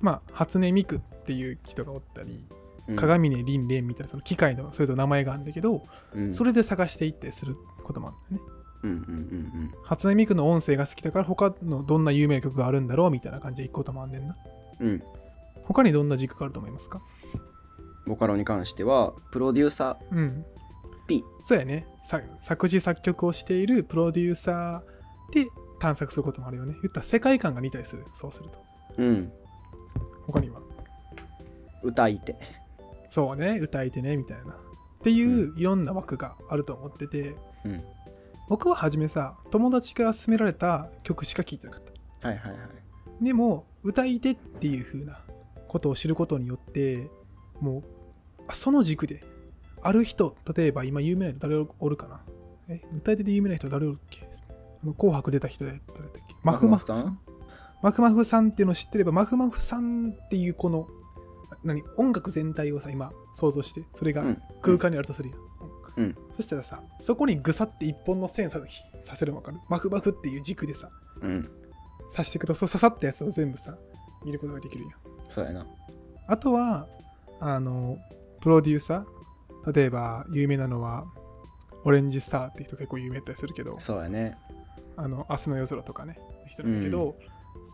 [0.00, 2.44] まあ、初音ミクっていう人がおったり、
[2.88, 2.96] うん。
[2.96, 5.82] 鏡音凛蓮みたいなその機械のそれぞれ名前があるんだけど、
[6.14, 6.34] うん。
[6.34, 8.52] それで探していったりすることもあるんだよね。
[8.80, 14.36] うんうんうん初音ミクの音声が好きだから他のどんな有名な曲があるんだろうみたいな感じで行くこともあんねんな。
[14.80, 14.88] うん。
[14.88, 15.02] うん
[15.64, 17.02] 他にどんな軸があると思いますか？
[18.06, 20.16] ボカロに関してはプロデューサー。
[20.16, 20.46] うん。
[21.06, 21.86] P そうやね。
[22.02, 26.72] さ作詞作曲をしているプロデューサーで探索することもあるよね。
[26.80, 28.04] 言ったら世界観が似たりする。
[28.14, 28.64] そうすると。
[28.96, 29.32] うん
[30.28, 30.60] 他には？
[31.82, 32.36] 歌い手
[33.08, 34.52] そうね歌い手ねみたいな。
[34.52, 34.56] っ
[35.02, 37.82] ていういろんな枠があると思ってて、うん。
[38.48, 41.82] 僕は初めさ友達が勧められた曲しか聴いてなかっ
[42.20, 42.28] た。
[42.28, 43.24] はいはいはい。
[43.24, 45.20] でも歌い手っていう風な
[45.66, 47.10] ことを知ることによって
[47.60, 47.84] もう
[48.48, 49.24] あその軸で
[49.82, 52.20] ある人例えば今有名な人誰おるかな？
[52.68, 54.28] え歌い手で有名な人誰おるっけ？
[54.82, 56.34] あの紅白出た人で誰だっけ？
[56.42, 57.18] マフマフさん
[57.82, 60.88] マフマフさんっていうのを知ってればマフマフさんっていうこの
[61.64, 64.42] 何音楽全体をさ今想像してそれがうん。
[64.62, 65.38] 空間にあるとするやん、
[65.96, 66.16] うん。
[66.36, 68.60] そしたらさそこにぐさって一本の線さ
[69.00, 69.58] させるの分かる？
[69.68, 71.50] マフマフっていう軸でさうん。
[72.10, 73.76] 刺していくとそう刺さったやつを全部さ
[74.24, 74.92] 見ることができるやん。
[75.28, 75.66] そうやな。
[76.26, 76.86] あとは
[77.40, 77.98] あの
[78.40, 81.04] プロデューサー例えば有名なのは
[81.84, 84.36] オレンジスターって人結構有名だったりするけどそうやね。
[84.96, 87.14] あの明日の夜空とかね人なんだけど、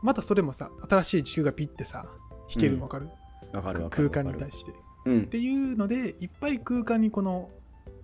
[0.04, 2.06] またそれもさ新しい軸がピッてさ
[2.54, 3.08] 弾けるの分かる、
[3.54, 4.70] わかる空間に対して。
[4.70, 4.74] っ
[5.06, 5.26] うん。
[5.26, 7.50] ていうのでいっぱい空間にこの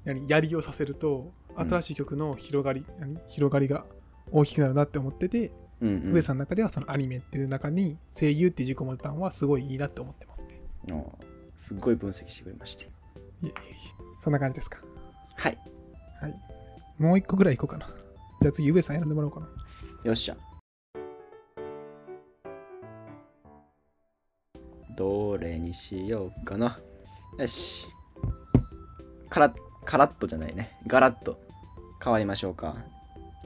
[0.05, 1.69] 何槍をさせるとうん。
[1.69, 3.85] 新しい曲の広がり、何広がりが
[4.33, 6.13] 大きくなるなって思ってて、うんうん。
[6.15, 10.61] 上さんの中ではそのアニメっていう中に声優っていう軸を持ったのはすごいいいなって思ってますね。
[10.93, 11.13] お
[11.55, 12.85] すっごい分析してくれまして。
[12.85, 12.89] い
[13.43, 13.53] えいえ
[14.21, 14.79] そんな感じですか？
[15.37, 15.59] はい。
[16.21, 16.35] はい。
[16.99, 17.93] もう一個ぐらい行こうかな。
[18.41, 19.49] じゃあ次、上さん選んでもらおうかな。
[20.05, 20.37] よっしゃ
[25.01, 26.79] どれにしようかな。
[27.39, 27.89] よし。
[29.31, 29.55] カラッ
[29.87, 30.77] カラッとじゃないね。
[30.87, 31.41] ガラッと。
[32.05, 32.77] 変わりましょうか、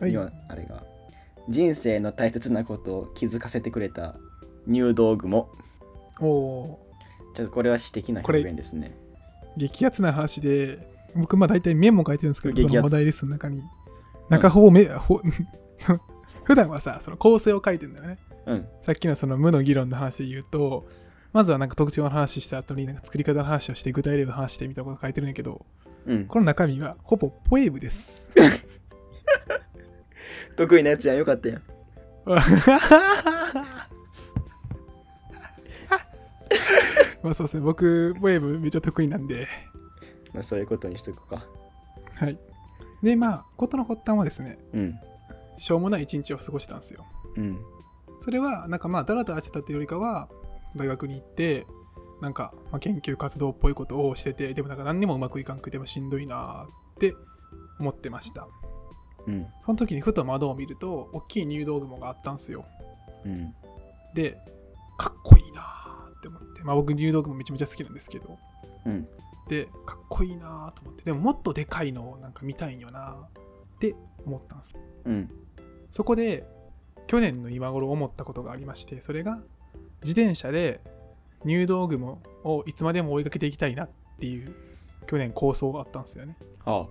[0.00, 0.10] はい。
[0.10, 0.82] 今あれが。
[1.48, 4.16] 人生の大切なことを気づかせてくれた
[4.66, 5.48] 入道雲。
[6.20, 6.86] おお
[7.36, 8.96] ちょっとこれは私的な表現ですね。
[9.56, 12.70] ー、激アツな話で、僕、まあ大体メモ書いてるんですけど、激アツ。
[12.70, 13.62] その話題リストの中に。
[14.28, 15.20] 中ほぼめ、ほ
[16.42, 18.18] 普段はさ、その構成を書いてんだよね。
[18.46, 18.66] うん。
[18.82, 20.88] さっきのその無の議論の話で言うと、
[21.34, 25.66] まずはなんか特徴の話した後になんか作り方の話をして具体例の話してみたいなこと書いてるんやけど、
[26.06, 26.26] うん。
[26.26, 28.30] この中身はほぼポエムです。
[30.56, 31.16] 得意なやつやん。
[31.18, 31.62] よかったやん。
[37.22, 39.48] まあそうですね、僕、ポエムめっちゃ得意なんで、
[40.32, 41.44] まあそういうことにしとくか。
[42.14, 42.38] はい。
[43.02, 45.00] で、まあ、ことの発端はですね、うん。
[45.58, 47.04] しょうもない一日を過ごしたんですよ。
[47.36, 47.58] うん。
[48.20, 50.28] それは、なんかまあ、だらだらしてたっていうよりかは、
[50.76, 51.66] 大学に行って、
[52.20, 57.14] なんか、まあ、研究活動っぽいことをしてて、でもなんか何にもうまくいかんくてもしんどいなーって
[57.78, 58.48] 思ってました。
[59.26, 59.46] うん。
[59.64, 62.64] その時にふと窓を見ると、大きい入道雲があったんですよ。
[63.24, 63.54] うん。
[64.14, 64.38] で、
[64.96, 68.38] かっこいいなーって思って、まあ僕入道雲めちゃめちゃ好きなんですけど、
[68.86, 69.08] うん。
[69.48, 74.76] で、かっこいいなーと思って、でももっとでかいのをなんか見たいんよなーって思ったんです。
[75.04, 75.30] うん。
[75.90, 76.44] そこで
[77.06, 79.38] 去年の今頃思ったことがありましてそれが
[80.04, 80.80] 自転車で
[81.44, 83.90] 入道雲をいつまでも追いかけていきたいなっ
[84.20, 84.54] ていう
[85.06, 86.36] 去年構想があったんですよね。
[86.64, 86.86] あ。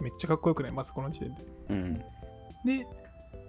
[0.00, 0.72] めっちゃかっこよくない？
[0.72, 1.46] まずこの時点で。
[1.70, 1.94] うん。
[2.64, 2.86] で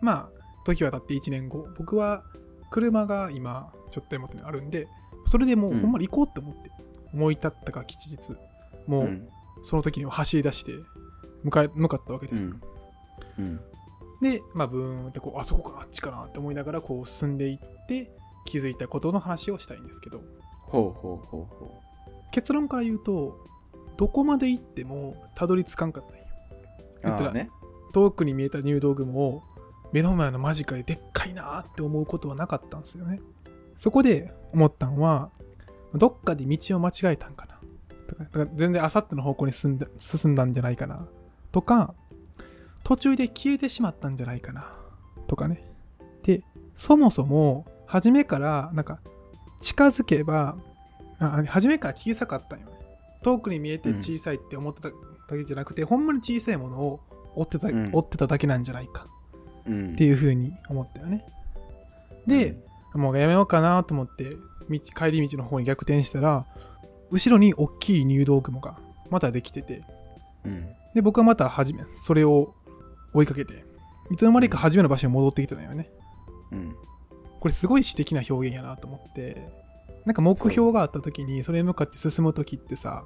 [0.02, 1.68] まあ時は経って1年後。
[1.78, 2.24] 僕は
[2.72, 4.88] 車が今ちょっと手元にあるんで
[5.26, 5.82] それでもううん。
[5.82, 6.72] ほんまに行こうって思って
[7.14, 8.36] 思い立ったが吉日。
[8.88, 9.28] もううん。
[9.66, 10.74] その時には走り出して
[11.44, 12.54] 向か向かったわけですよ、
[13.40, 13.60] うん。
[14.22, 18.12] で、まあ、ブーンってこう、あそこかな、あっちかなって思いながらこう進んでいって
[18.46, 20.22] 気づいたことの話をしたいんですけど、
[20.62, 21.82] ほうほうほうほ
[22.32, 23.38] 結論から言うと、
[23.98, 26.24] どこまで行ってもたどり着かんかったんよ。
[26.24, 27.04] う。
[27.04, 27.50] 言ったらね。
[27.94, 29.44] 遠くに見えた入道雲を
[29.92, 33.22] 目の前の間近ででっかいなーって思うことはなかったんですよね。
[33.78, 35.30] そこで思ったんは、
[35.94, 37.60] どっかで道を間違えたんかな。
[38.08, 41.08] とか、だから全然あさっての方向に進んだ進んだんじゃないかな。
[41.52, 41.94] とか、
[42.84, 44.74] 途中で消えてしまったんじゃないかな。
[45.28, 45.64] とかね。
[46.24, 46.44] で、
[46.76, 49.00] そもそも、初めから、なんか、
[49.62, 50.58] 近づけば、
[51.20, 52.74] あ初めから小さかったんよね。
[53.22, 54.96] 遠くに見えて小さいって思ってただ
[55.30, 57.02] けじゃなくて、ほんまに小さいものを
[57.36, 59.06] 追ってた、うん追ってただけなんじゃないか
[59.68, 59.92] うん。
[59.92, 61.24] っていう風に思ったよね。
[62.26, 62.58] で、
[62.96, 64.38] もうやめようかなと思って
[64.70, 66.48] 道帰り道の方に逆転したら
[67.12, 68.78] 後ろに大きい入道雲が
[69.12, 69.84] またできてて
[70.46, 70.68] うん。
[70.96, 72.56] で僕はまたはじめそれを
[73.14, 73.66] 追いかけて
[74.12, 75.92] いつの間にか初めの場所に戻ってきてたよね
[76.52, 76.76] うん。
[77.44, 79.46] これすごい詩的な表現やなと思って
[80.06, 83.04] なんか目標があった時にそれに向かって進む時ってさ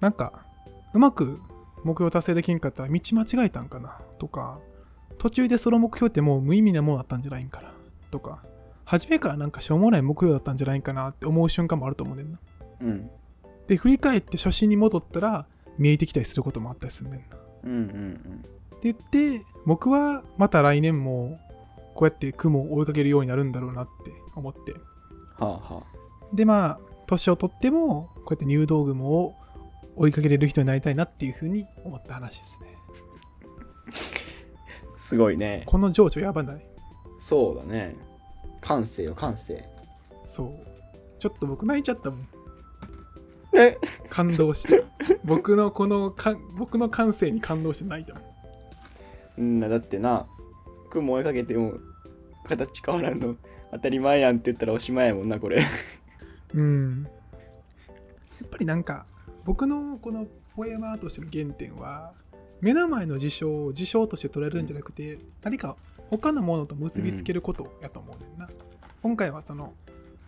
[0.00, 0.46] なんか
[0.94, 1.42] うまく
[1.84, 4.60] 目標達成できんかったら道間違えたんかなとか
[5.18, 7.74] 途中でその目標ってもう無意味なものだったんじゃないんかな
[8.10, 8.42] とか
[8.86, 12.38] 初めからなんかしょうもない目標だったんじゃないかなって思う瞬間もあると思うねんな
[12.80, 13.10] うん。
[13.66, 17.72] で振り返って初心に戻ったら見えてきたりすることもあったりするねんなうん。
[17.72, 18.44] うん。
[18.76, 21.38] って言って僕はまた来年も
[21.96, 24.78] こうやって雲を追いかけるようになるんだろうなって思っては
[25.38, 25.82] あは
[26.32, 29.34] でまあ年を取ってもこうやって入道雲を
[29.96, 32.76] 追いかけれる人になりたいなっていうふうに思った話ですね
[34.94, 34.98] あ。
[34.98, 35.62] すごいね。
[35.66, 36.66] この情緒やばない
[37.18, 37.96] そうだね。
[38.60, 39.68] 感性よ、感性。
[40.24, 40.76] そう
[41.18, 42.28] ちょっと僕泣いちゃったもん
[43.56, 43.78] え？
[44.10, 44.84] 感動して
[45.24, 48.22] 僕のこのか僕の感性に感動して泣いたもん
[49.38, 50.26] うんだってな、
[51.00, 51.74] 雲追いかけても
[52.44, 53.36] 形変わらんの。
[53.72, 55.62] 当たり前やんって言ったらおしまいやもんな、これ。
[56.54, 57.02] うん。
[58.40, 59.06] やっぱりなんか
[59.44, 62.12] 僕のこのポエマーとしての原点は
[62.60, 65.76] 目の前の事象を事象として捉えるんじゃなくて何か
[66.10, 68.48] 他のものと結びつけることやと思うねんな、
[69.02, 69.72] 今回はその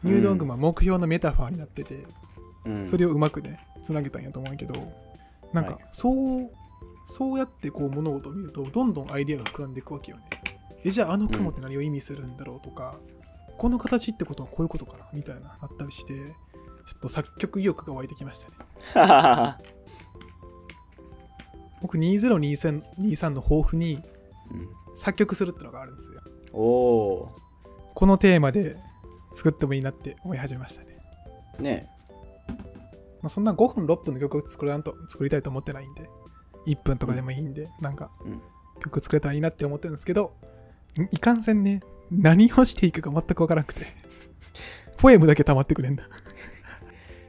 [0.02, 2.06] 入道雲は目標のメタファーになってて、
[2.66, 2.86] うん。
[2.86, 4.74] それをうまくねつなげたんやと思うけど
[5.52, 5.82] なんかはい。
[5.92, 6.10] そ
[6.42, 6.50] う、
[7.06, 10.24] そうやってこう物事を見るとどんどんアイデアが膨らんでいくわけよね
[10.84, 12.98] えじゃああの雲って何を意味するんだろうとか、
[13.56, 16.32] この形ってことはこういうことかなみたいななったりしてちょ
[16.96, 19.56] っと作曲意欲が湧いてきましたね。
[21.82, 24.02] 僕2023 23の抱負に
[24.50, 24.68] うん。
[24.96, 26.20] 作曲するってのがあるんですよ。
[26.52, 27.36] おお
[27.94, 28.76] このテーマで
[29.34, 31.62] 作ってもいいなって思い始めましたね、ー。
[31.62, 31.90] ね。
[33.22, 36.08] まあ、そんな5分6分の曲を作らんと作りたいと思ってないんで
[36.66, 38.42] 1分とかでもいいんで、なんかうん。
[38.80, 40.47] 曲作れたらいいなって思ってるんですけどん
[41.12, 41.80] いかんせんね
[42.10, 43.86] 何をしていいかが全くわからなくて
[44.96, 46.08] ポエムだけ溜まってくれんだ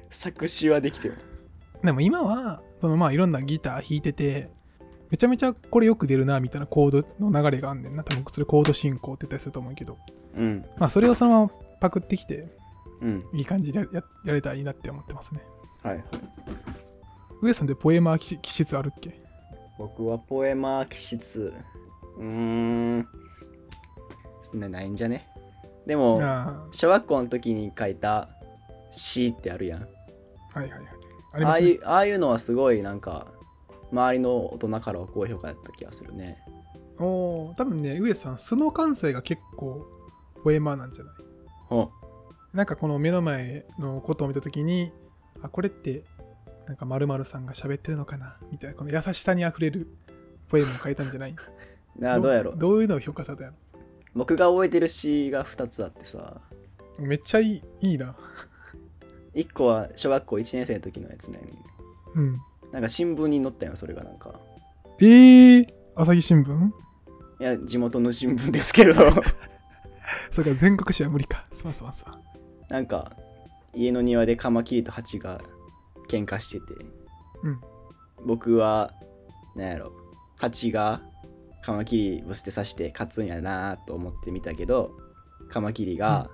[0.10, 1.18] 作詞はできてる。
[1.84, 4.50] でも今はそのまあいろんなギター弾いてて
[5.10, 9.98] めちゃめちゃこれよく出るなみたいなコードの流れがあんねんな多分それコード進行って言ったりすると思うけど
[10.36, 10.66] うん。
[10.78, 12.48] まあそれをそのままパクってきて
[13.02, 13.24] うん。
[13.34, 15.42] いい感じでやややれたらいいなって思ってますね
[15.84, 16.06] はいはい。
[17.42, 19.22] 上さんってポエマー気気質あるっけ？
[19.78, 21.54] 僕はポエマー気質。
[22.18, 23.08] うーん。
[24.54, 25.28] なないんじゃね？
[25.86, 28.30] でも、あ小学校の時に書いた
[28.92, 29.84] 詩ってあるやん。
[29.84, 30.90] あはいはいはい。
[31.34, 31.46] あね。
[31.46, 33.28] ああいうああいうのはすごいなんか
[33.92, 36.44] 周りの大人からは高評価だった気がするね。
[37.00, 39.86] おー多分ね上さん素の感性が結構
[40.44, 41.14] ポエマーなんじゃない？
[41.70, 41.92] ほ
[42.54, 44.92] なんかこの目の前のことを見た時に
[45.42, 46.04] あこれって
[46.68, 48.38] なんか〇〇さんが喋ってるのかな？
[48.52, 49.88] みたいなこの優しさにあふれる
[50.50, 51.32] ポエムを書いたんじゃない？
[52.00, 53.54] うあどうやろどういうのを評価されたや
[54.16, 56.42] 僕が覚えてる詩が2つあってさ。
[56.98, 58.16] ろめっちゃいいいいな。
[59.36, 61.40] 1個は小学校1年生の時のやつね。
[62.16, 62.38] うん。
[62.72, 64.40] なんか新聞に載ったよそれがなんか。
[65.00, 66.70] えー、朝日新聞？
[67.42, 68.94] いや地元の新聞ですけど。
[70.32, 71.44] それから全国紙は無理か。
[71.52, 72.24] すまんすまんすまん。
[72.70, 73.14] なんか
[73.74, 75.42] 家の庭でカマキリとハチが
[76.10, 76.86] 喧嘩してて、
[77.44, 77.62] うん。
[78.26, 78.94] 僕は
[79.56, 79.94] なんやろ。
[80.38, 81.02] ハチが
[81.62, 84.92] カマキリを捨てさして勝つんやなと思ってみたけど
[85.50, 86.30] カマキリが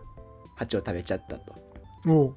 [0.55, 1.55] ハチを食べちゃったと、
[2.07, 2.35] おう。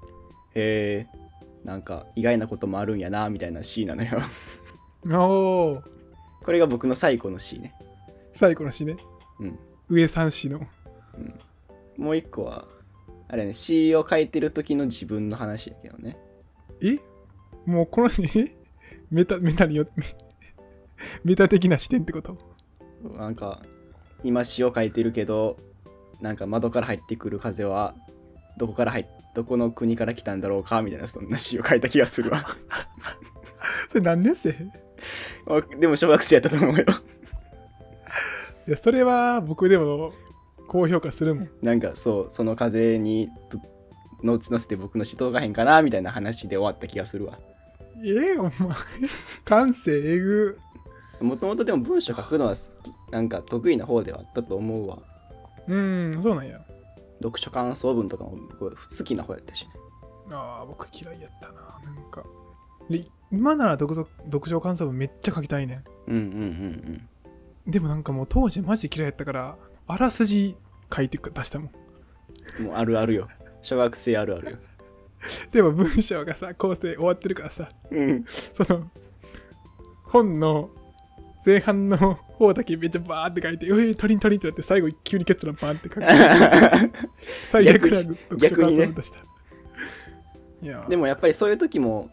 [0.54, 1.18] へえ。
[1.64, 4.18] なんか意外なこともあるんやなみたいなシーンなのよ。
[5.04, 5.82] おー
[6.42, 7.74] これが僕の最古のシーンね。
[8.32, 8.96] 最後の詩ね。
[9.40, 9.58] うん。
[9.88, 10.60] 上三詩の。
[11.96, 12.66] もう一個は
[13.28, 16.16] あれね詩を書いてる時の自分の話やけどね。
[16.80, 16.98] え？
[17.66, 18.56] もうこのえ？
[19.10, 20.04] メタメタによメ
[21.24, 22.38] メタ的な視点ってこと？
[23.04, 23.62] なんか
[24.24, 25.58] 今詩を書いてるけど
[26.20, 27.94] なんか窓から入ってくる風は
[28.56, 32.42] どこから入っどこの国から来たんだろうかみたいなそんな詩を書いた気がするわ
[33.88, 34.52] それ何年生？
[35.78, 36.84] でも小学生やったと思うよ
[38.68, 40.12] や、それは僕でも
[40.66, 41.48] 高評価するもん。
[41.62, 43.58] なんかそうその風にと
[44.22, 47.38] の乗せて僕の詩届かへんかなみたいな話で終わった気がするわ
[48.04, 48.52] ええお前。
[49.44, 50.58] 感性えぐ。
[51.20, 54.98] もともとでも文章書くのは好きなんか得意な方ではあったと思うわ
[55.66, 56.60] うん、そうなんや。
[57.20, 59.70] 読書感想文とかも僕好きな方やったしね
[60.30, 61.78] ああ、僕嫌いやったな。
[61.84, 62.24] なんか。
[62.88, 66.28] で今なら読書読書感想文めっちゃ書きたいねうんうんうん
[66.94, 67.08] ん。
[67.66, 69.56] でもなんかもう当時マジで嫌いやったから、
[69.86, 70.56] あらすじ
[70.94, 71.70] 書いて出したも
[72.60, 73.28] んもうあるあるよ
[73.60, 74.56] 小学生あるあるよ
[75.52, 78.90] でも文章がさ、構成終わってるからさ、うんその、
[80.04, 80.70] 本の
[81.44, 86.00] 前半の方だけめっちゃバーって書いて、えー、足りん足りんってなって最後急に結論バーンって書く。
[87.46, 89.18] 最悪な読書感想文出した。
[90.60, 92.10] いや、でもやっぱりそういう時も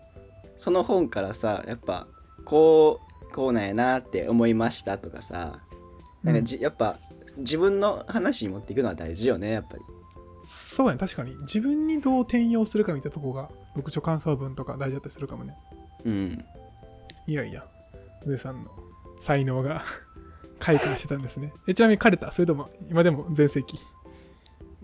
[0.55, 2.07] その本からさやっぱ
[2.43, 5.59] こうこうなんやなって思いましたとかさ
[6.23, 6.99] なんかじ、やっぱ
[7.37, 9.83] 自分の話に持っていくのは大事よねやっぱり
[10.47, 11.35] そうやね、確かに。
[11.41, 15.57] 自分にどう転用するかみたいなとこが、読書感想文とか大事だったりするかもね。
[16.05, 16.45] うん
[17.25, 17.65] いやいや、
[18.25, 18.69] 上さんの
[19.25, 19.83] 才能が
[20.59, 21.51] 開花してたんですね。
[21.67, 23.79] えちなみに枯れたそれとも今でも全盛期？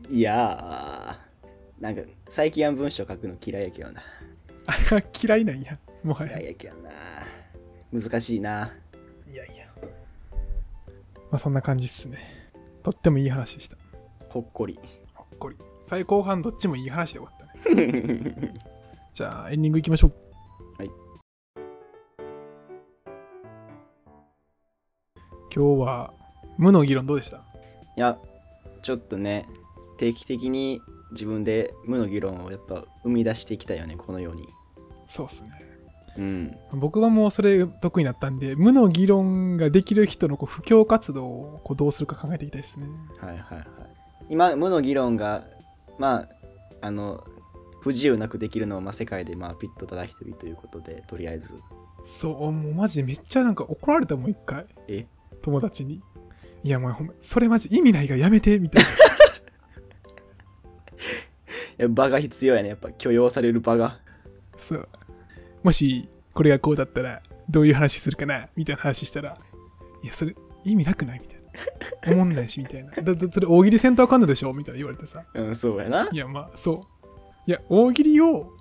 [0.10, 4.02] いやーなんか最近は文章書くの嫌いやけどな
[5.24, 5.78] 嫌いなんや。
[6.04, 6.40] もはや。
[6.40, 6.90] 嫌いやけどな
[7.94, 8.74] 難しいな
[9.32, 9.68] いやいや。
[11.30, 12.18] まあそんな感じっすね。
[12.82, 13.78] とってもいい話でした。
[14.30, 14.80] ほっこり
[15.14, 15.58] ほっこり。
[15.82, 18.54] 最後半どっちもいい話で終わったね。
[19.14, 20.14] じゃあエンディングいきましょう。
[25.54, 26.14] 今日は
[26.58, 27.38] 無の議論どうでした？
[27.38, 27.42] い
[27.98, 28.18] や
[28.82, 29.48] ちょっとね
[29.98, 30.82] 定期的に
[31.12, 34.48] 自分で無の議論をやっぱ生み出していきたいよねこのように
[35.08, 35.50] そうっすね。
[36.18, 42.88] うん僕はもうそれ得意になったんで、無の議論ができる人のこう布教活動をこうどうするか考えていきたいですね。
[43.20, 43.68] はいはいはい
[44.30, 45.46] 今無の議論が
[45.98, 46.28] ま
[46.82, 47.24] ああの
[47.82, 51.56] 不自由なくできるのは、まあ、世界でまあピッとただ一人ということでとりあえず
[52.04, 54.66] そう、もうマジでめっちゃなんか怒られたもん、一回。
[54.88, 55.06] え？
[55.42, 56.02] 友達に。
[56.64, 58.90] いや、もうほんま、それマジ意味ないからやめて、みたいな。
[58.90, 58.94] い
[61.80, 64.00] や場が必要やねやっぱ許容される場が
[64.58, 64.88] そう。
[65.64, 69.34] もし、これがこうだったら、どういう話するかなみたいな話したら、
[70.04, 71.42] いや、それ意味なくないみたいな。
[72.14, 72.92] 思んないし、みたいな。
[72.92, 75.24] だってそれ大喜利せんとあかんのでしょみたいな言われてさ。
[75.34, 76.88] うんそうやないや、まあ、そ
[77.48, 77.50] う。
[77.50, 78.54] いや、大喜利を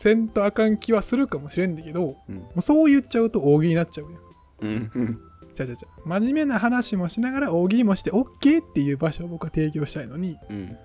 [0.00, 4.18] せんとあかん気はするかもしれんだけど、もうんうそう言っちゃうと大喜利になっちゃうよ。
[4.60, 5.20] うんうん
[5.66, 10.76] じゃじゃじゃ真面目な話もしながら大喜利もして OK っていう場所を僕は提供したいのに、うん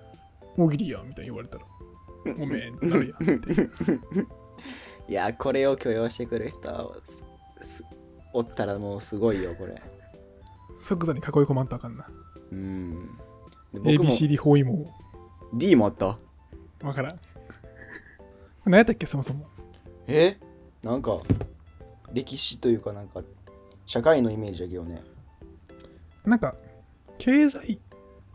[0.58, 1.64] 大喜利やんみたいに言われたら、
[2.34, 3.52] ごめんってなるやんって。
[5.08, 6.94] いやこれを許容してくる人
[8.32, 9.80] おったらもうすごいよこれ
[10.78, 12.08] 即座に囲い込まんとあかんな。
[12.52, 13.10] うん
[13.74, 14.90] ABCD 包囲網。
[15.54, 16.16] D もあった？
[16.82, 17.18] わからん。
[18.64, 19.46] 何やったっけ、そもそも。
[20.06, 20.38] え？
[20.82, 21.18] なんか
[22.12, 23.20] 歴史というかなんか
[23.86, 25.02] 社会のイメージだけどね。
[26.24, 26.54] なんか、
[27.18, 27.80] 経済、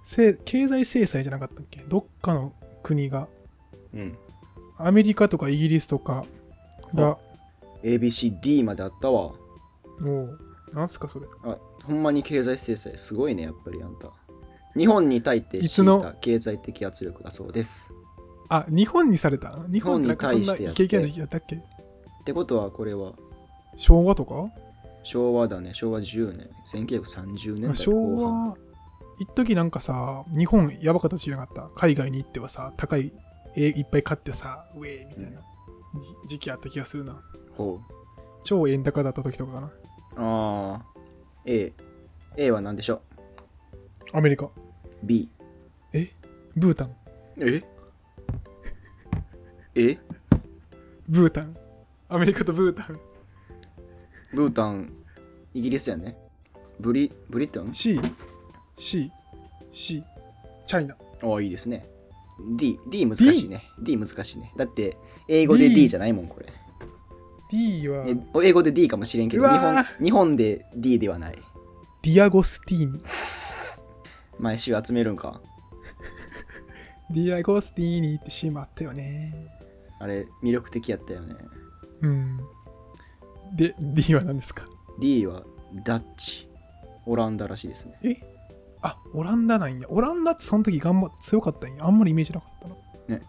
[0.03, 1.81] せ経済制裁じゃなかったっけ？
[1.87, 3.27] どっかの国が、
[3.93, 4.17] うん。
[4.77, 6.25] アメリカとかイギリスとか
[6.93, 7.17] が、
[7.83, 9.33] ABCD まであったわ。
[9.99, 10.39] もう、
[10.73, 11.27] なんすかそれ。
[11.43, 14.11] あほんまに経済制裁すごいねやっぱりあんた。
[14.75, 15.99] 日本に対していつの？
[15.99, 17.91] 敷いた経済的圧力だそうです。
[18.49, 19.59] あ、日本にされた？
[19.71, 20.83] 日本に対してやって。
[20.83, 21.55] イケイケな時期やったっけ？
[21.57, 21.59] っ
[22.23, 23.13] てことはこれは。
[23.75, 24.49] 昭和とか？
[25.03, 28.57] 昭和だね昭和10年1930年代昭後半和、
[29.19, 31.73] 一時なんかさ、日本やばかったじゃなかった？
[31.75, 33.11] 海外に行ってはさ、高い
[33.55, 35.41] 絵いっぱい買ってさ、ウェーみたいな、
[36.25, 37.21] じ時期あった気がするな。
[37.57, 37.79] ほ
[38.43, 39.67] 超円高だった時とかかな。
[39.67, 39.71] う
[40.17, 40.85] ああ
[41.45, 41.73] A
[42.37, 43.01] A は何でしょ
[44.13, 44.45] アメリカ。
[44.45, 44.51] う
[45.03, 45.29] B
[46.55, 46.95] ブータン。
[47.37, 47.63] え？
[49.75, 49.97] え？
[51.07, 51.55] ブータン。
[52.09, 52.99] アメリカとブータン。
[54.33, 54.93] ブータン
[55.53, 56.17] イギリスやね。
[56.79, 57.99] ブリブリトン？C、
[58.77, 59.11] C、
[59.71, 60.03] C、
[60.65, 60.95] チャイナ。
[61.23, 61.85] ああいいですね。
[62.57, 63.63] D D 難しいね。
[63.79, 64.51] D, 難しいね。
[64.57, 66.47] だって英語で D D じゃないもんこれ。
[67.51, 68.05] D は。
[68.07, 68.15] え
[68.47, 70.03] 英語で D かもしれんけど日本ー。
[70.03, 71.37] 日本で D ではない。
[72.03, 72.99] ディアゴスティーニ。
[74.39, 75.41] 毎週集めるんか。
[77.11, 79.59] ディアゴスティーニってシーンもあったよね。
[79.99, 81.35] あれ魅力的やったよね。
[82.01, 82.39] うん。
[83.55, 84.65] で、D は何ですか
[84.99, 85.43] ？D は
[85.83, 86.47] ダッチ
[87.05, 88.15] オランダらしいですねえ？
[88.81, 89.87] あ、オランダなんや。
[89.89, 91.85] オランダってその時頑張って強かったんや。
[91.85, 92.75] あんまりイメージなかったな。
[93.17, 93.21] ね。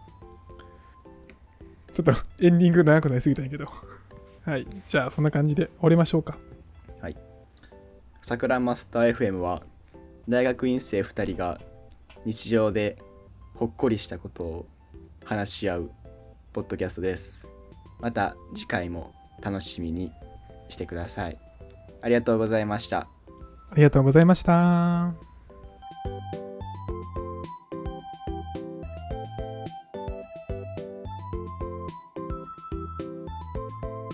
[1.93, 2.11] ちょっと
[2.41, 3.67] エンディング長くなりすぎたんやけど。
[4.45, 4.67] はい。
[4.89, 6.37] じゃあそんな感じで終わりましょうか。
[8.25, 9.63] 桜マスター FM は
[10.29, 11.59] 大学院生2人が
[12.23, 12.97] 日常で
[13.53, 14.65] ほっこりしたことを
[15.25, 15.91] 話し合う
[16.53, 17.49] ポッドキャストです
[17.99, 19.13] また次回も
[19.43, 20.11] 楽しみに
[20.69, 21.37] してください
[22.01, 23.07] ありがとうございました
[23.73, 25.32] ありがとうございました。